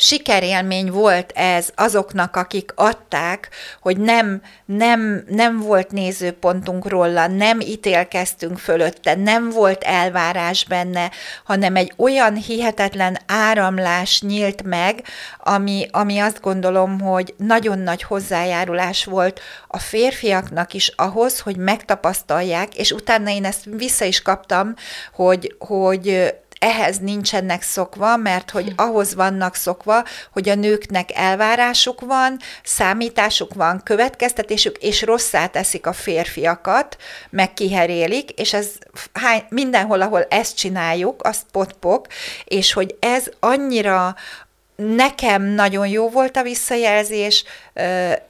sikerélmény 0.00 0.90
volt 0.90 1.32
ez 1.34 1.68
azoknak, 1.74 2.36
akik 2.36 2.72
adták, 2.74 3.48
hogy 3.80 3.96
nem, 3.96 4.42
nem, 4.64 5.24
nem 5.28 5.60
volt 5.60 5.90
nézőpontunk 5.90 6.88
róla, 6.88 7.26
nem 7.26 7.60
ítélkeztünk 7.60 8.58
fölötte, 8.58 9.14
nem 9.14 9.50
volt 9.50 9.82
elvárás 9.82 10.64
benne, 10.64 11.10
hanem 11.44 11.76
egy 11.76 11.92
olyan 11.96 12.34
hihetetlen 12.34 13.18
áramlás 13.26 14.20
nyílt 14.20 14.62
meg, 14.62 15.02
ami, 15.38 15.86
ami 15.90 16.18
azt 16.18 16.40
gondolom, 16.40 17.00
hogy 17.00 17.34
nagyon 17.36 17.78
nagy 17.78 18.02
hozzájárulás 18.02 19.04
volt 19.04 19.40
a 19.68 19.78
férfiaknak 19.78 20.74
is 20.74 20.92
ahhoz, 20.96 21.40
hogy 21.40 21.56
megtapasztalják, 21.56 22.74
és 22.74 22.90
utána 22.90 23.30
én 23.30 23.44
ezt 23.44 23.64
vissza 23.64 24.04
is 24.04 24.22
kaptam, 24.22 24.74
hogy, 25.12 25.54
hogy 25.58 26.34
ehhez 26.58 26.98
nincsenek 26.98 27.62
szokva, 27.62 28.16
mert 28.16 28.50
hogy 28.50 28.64
hm. 28.64 28.72
ahhoz 28.76 29.14
vannak 29.14 29.54
szokva, 29.54 30.04
hogy 30.32 30.48
a 30.48 30.54
nőknek 30.54 31.10
elvárásuk 31.14 32.00
van, 32.00 32.38
számításuk 32.62 33.54
van, 33.54 33.80
következtetésük, 33.84 34.76
és 34.76 35.02
rosszá 35.02 35.46
teszik 35.46 35.86
a 35.86 35.92
férfiakat, 35.92 36.96
meg 37.30 37.54
kiherélik, 37.54 38.30
és 38.30 38.52
ez 38.52 38.68
hány, 39.12 39.42
mindenhol, 39.48 40.00
ahol 40.00 40.26
ezt 40.28 40.56
csináljuk, 40.56 41.22
azt 41.22 41.42
potpok, 41.52 42.06
és 42.44 42.72
hogy 42.72 42.96
ez 43.00 43.26
annyira 43.40 44.16
nekem 44.76 45.42
nagyon 45.42 45.86
jó 45.86 46.08
volt 46.08 46.36
a 46.36 46.42
visszajelzés, 46.42 47.44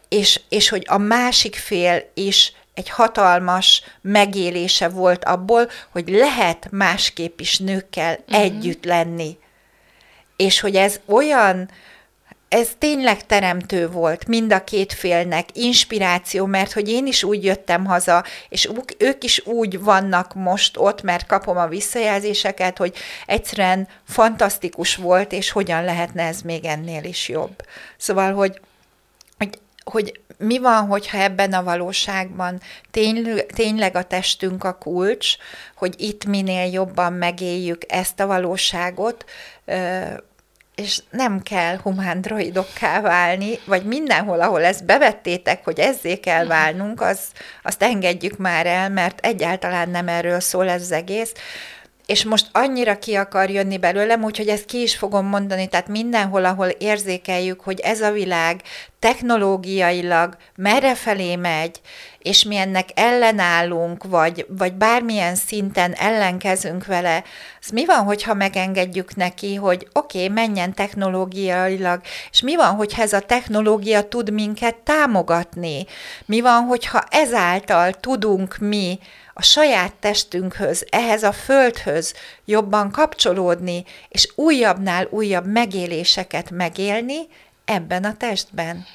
és, 0.08 0.40
és 0.48 0.68
hogy 0.68 0.84
a 0.88 0.98
másik 0.98 1.56
fél 1.56 2.10
is 2.14 2.52
egy 2.78 2.88
hatalmas 2.88 3.82
megélése 4.00 4.88
volt 4.88 5.24
abból, 5.24 5.68
hogy 5.90 6.08
lehet 6.08 6.68
másképp 6.70 7.40
is 7.40 7.58
nőkkel 7.58 8.12
uh-huh. 8.12 8.40
együtt 8.40 8.84
lenni. 8.84 9.38
És 10.36 10.60
hogy 10.60 10.76
ez 10.76 11.00
olyan, 11.06 11.70
ez 12.48 12.68
tényleg 12.78 13.26
teremtő 13.26 13.88
volt 13.88 14.26
mind 14.26 14.52
a 14.52 14.64
két 14.64 14.92
félnek, 14.92 15.48
inspiráció, 15.52 16.46
mert 16.46 16.72
hogy 16.72 16.88
én 16.88 17.06
is 17.06 17.22
úgy 17.22 17.44
jöttem 17.44 17.84
haza, 17.84 18.24
és 18.48 18.70
ők 18.98 19.24
is 19.24 19.46
úgy 19.46 19.80
vannak 19.80 20.34
most 20.34 20.76
ott, 20.76 21.02
mert 21.02 21.26
kapom 21.26 21.56
a 21.56 21.66
visszajelzéseket, 21.66 22.78
hogy 22.78 22.96
egyszerűen 23.26 23.88
fantasztikus 24.04 24.96
volt, 24.96 25.32
és 25.32 25.50
hogyan 25.50 25.84
lehetne 25.84 26.22
ez 26.22 26.40
még 26.40 26.64
ennél 26.64 27.04
is 27.04 27.28
jobb. 27.28 27.62
Szóval, 27.96 28.32
hogy, 28.32 28.60
hogy, 29.38 29.60
hogy 29.84 30.20
mi 30.38 30.59
van, 30.59 30.87
hogyha 30.87 31.18
ebben 31.18 31.53
a 31.53 31.62
valóságban 31.62 32.61
tényleg, 32.90 33.46
tényleg 33.46 33.96
a 33.96 34.03
testünk 34.03 34.64
a 34.64 34.79
kulcs, 34.79 35.37
hogy 35.77 35.94
itt 35.96 36.24
minél 36.24 36.72
jobban 36.72 37.12
megéljük 37.12 37.83
ezt 37.88 38.20
a 38.20 38.27
valóságot, 38.27 39.24
és 40.74 41.03
nem 41.11 41.42
kell 41.42 41.77
humán 41.77 42.20
droidokká 42.20 43.01
válni, 43.01 43.59
vagy 43.64 43.85
mindenhol, 43.85 44.40
ahol 44.40 44.64
ezt 44.64 44.85
bevettétek, 44.85 45.64
hogy 45.64 45.79
ezzé 45.79 46.16
kell 46.16 46.46
válnunk, 46.46 47.01
az, 47.01 47.20
azt 47.62 47.83
engedjük 47.83 48.37
már 48.37 48.66
el, 48.66 48.90
mert 48.90 49.27
egyáltalán 49.27 49.88
nem 49.88 50.09
erről 50.09 50.40
szól 50.40 50.68
ez 50.68 50.81
az 50.81 50.92
egész, 50.92 51.33
és 52.08 52.24
most 52.24 52.48
annyira 52.52 52.98
ki 52.98 53.14
akar 53.14 53.50
jönni 53.50 53.78
belőlem, 53.78 54.24
úgyhogy 54.24 54.48
ezt 54.48 54.64
ki 54.64 54.82
is 54.82 54.96
fogom 54.96 55.26
mondani, 55.26 55.66
tehát 55.66 55.88
mindenhol, 55.88 56.44
ahol 56.44 56.66
érzékeljük, 56.66 57.60
hogy 57.60 57.80
ez 57.80 58.00
a 58.00 58.10
világ 58.10 58.62
technológiailag 58.98 60.36
merre 60.56 60.94
felé 60.94 61.36
megy, 61.36 61.80
és 62.18 62.44
mi 62.44 62.56
ennek 62.56 62.88
ellenállunk, 62.94 64.04
vagy, 64.04 64.46
vagy 64.48 64.72
bármilyen 64.72 65.34
szinten 65.34 65.92
ellenkezünk 65.92 66.86
vele, 66.86 67.24
az 67.60 67.68
mi 67.68 67.84
van, 67.84 68.04
hogyha 68.04 68.34
megengedjük 68.34 69.16
neki, 69.16 69.54
hogy 69.54 69.88
oké, 69.92 70.22
okay, 70.22 70.34
menjen 70.34 70.74
technológiailag, 70.74 72.00
és 72.30 72.42
mi 72.42 72.56
van, 72.56 72.74
hogyha 72.74 73.02
ez 73.02 73.12
a 73.12 73.20
technológia 73.20 74.02
tud 74.02 74.30
minket 74.32 74.76
támogatni? 74.76 75.86
Mi 76.26 76.40
van, 76.40 76.62
hogyha 76.62 77.02
ezáltal 77.10 77.92
tudunk 77.92 78.56
mi 78.58 78.98
a 79.38 79.42
saját 79.42 79.94
testünkhöz, 79.94 80.87
ehhez 80.90 81.22
a 81.22 81.33
földhöz 81.33 82.14
jobban 82.44 82.90
kapcsolódni, 82.90 83.85
és 84.09 84.33
újabbnál 84.35 85.07
újabb 85.11 85.46
megéléseket 85.46 86.51
megélni 86.51 87.18
ebben 87.64 88.05
a 88.05 88.16
testben. 88.16 88.87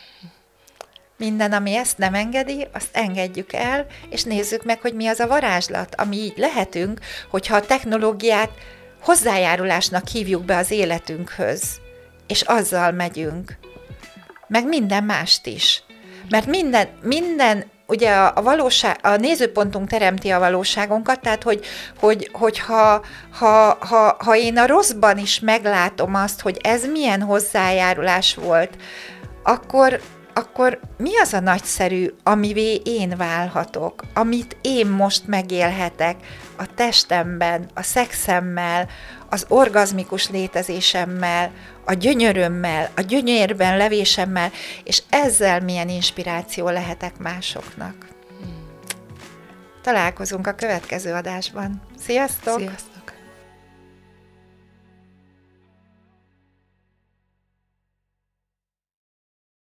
Minden, 1.18 1.52
ami 1.52 1.76
ezt 1.76 1.98
nem 1.98 2.14
engedi, 2.14 2.68
azt 2.74 2.96
engedjük 2.96 3.54
el, 3.54 3.86
és 4.10 4.24
nézzük 4.24 4.64
meg, 4.64 4.82
hogy 4.82 4.94
mi 4.94 5.08
az 5.08 5.20
a 5.20 5.28
varázslat, 5.28 5.96
ami 5.96 6.18
így 6.18 6.38
lehetünk, 6.38 7.00
hogyha 7.30 7.56
a 7.56 7.66
technológiát 7.66 8.52
hozzájárulásnak 9.02 10.08
hívjuk 10.08 10.46
be 10.46 10.58
az 10.58 10.72
életünkhöz, 10.72 11.80
és 12.28 12.42
azzal 12.42 12.92
megyünk. 12.92 13.58
Meg 14.48 14.68
minden 14.68 15.04
mást 15.04 15.46
is. 15.46 15.84
Mert 16.30 16.46
minden, 16.46 16.88
minden 17.02 17.72
ugye 17.88 18.12
a, 18.12 18.32
a 18.36 18.41
valóság, 18.41 18.98
a 19.02 19.15
nézőpontunk 19.15 19.89
teremti 19.89 20.30
a 20.30 20.39
valóságunkat, 20.39 21.19
tehát 21.19 21.43
hogy, 21.43 21.65
hogy, 22.00 22.30
hogy 22.32 22.60
ha, 22.60 23.02
ha, 23.32 23.78
ha, 23.80 24.15
ha 24.19 24.36
én 24.36 24.58
a 24.58 24.67
rosszban 24.67 25.17
is 25.17 25.39
meglátom 25.39 26.15
azt, 26.15 26.41
hogy 26.41 26.58
ez 26.63 26.86
milyen 26.86 27.22
hozzájárulás 27.22 28.36
volt, 28.36 28.78
akkor, 29.43 30.02
akkor 30.34 30.80
mi 30.98 31.17
az 31.17 31.34
a 31.34 31.39
nagyszerű, 31.39 32.13
amivé 32.24 32.76
én 32.76 33.13
válhatok, 33.17 34.04
amit 34.13 34.58
én 34.62 34.88
most 34.88 35.28
megélhetek 35.28 36.15
a 36.58 36.74
testemben, 36.76 37.69
a 37.74 37.82
szexemmel, 37.82 38.88
az 39.30 39.46
orgazmikus 39.50 40.30
létezésemmel, 40.30 41.52
a 41.86 41.93
gyönyörömmel, 41.93 42.89
a 42.96 43.02
gyönyörben 43.02 43.78
levésemmel, 43.78 44.52
és 44.84 45.04
ezzel 45.10 45.60
milyen 45.60 45.89
inspiráció 45.89 46.69
lehetek 46.69 47.17
másoknak. 47.17 47.96
Találkozunk 49.82 50.48
a 50.48 50.54
következő 50.54 51.13
adásban. 51.13 51.82
Sziasztok! 52.06 52.60
Sziasztok! 52.60 52.93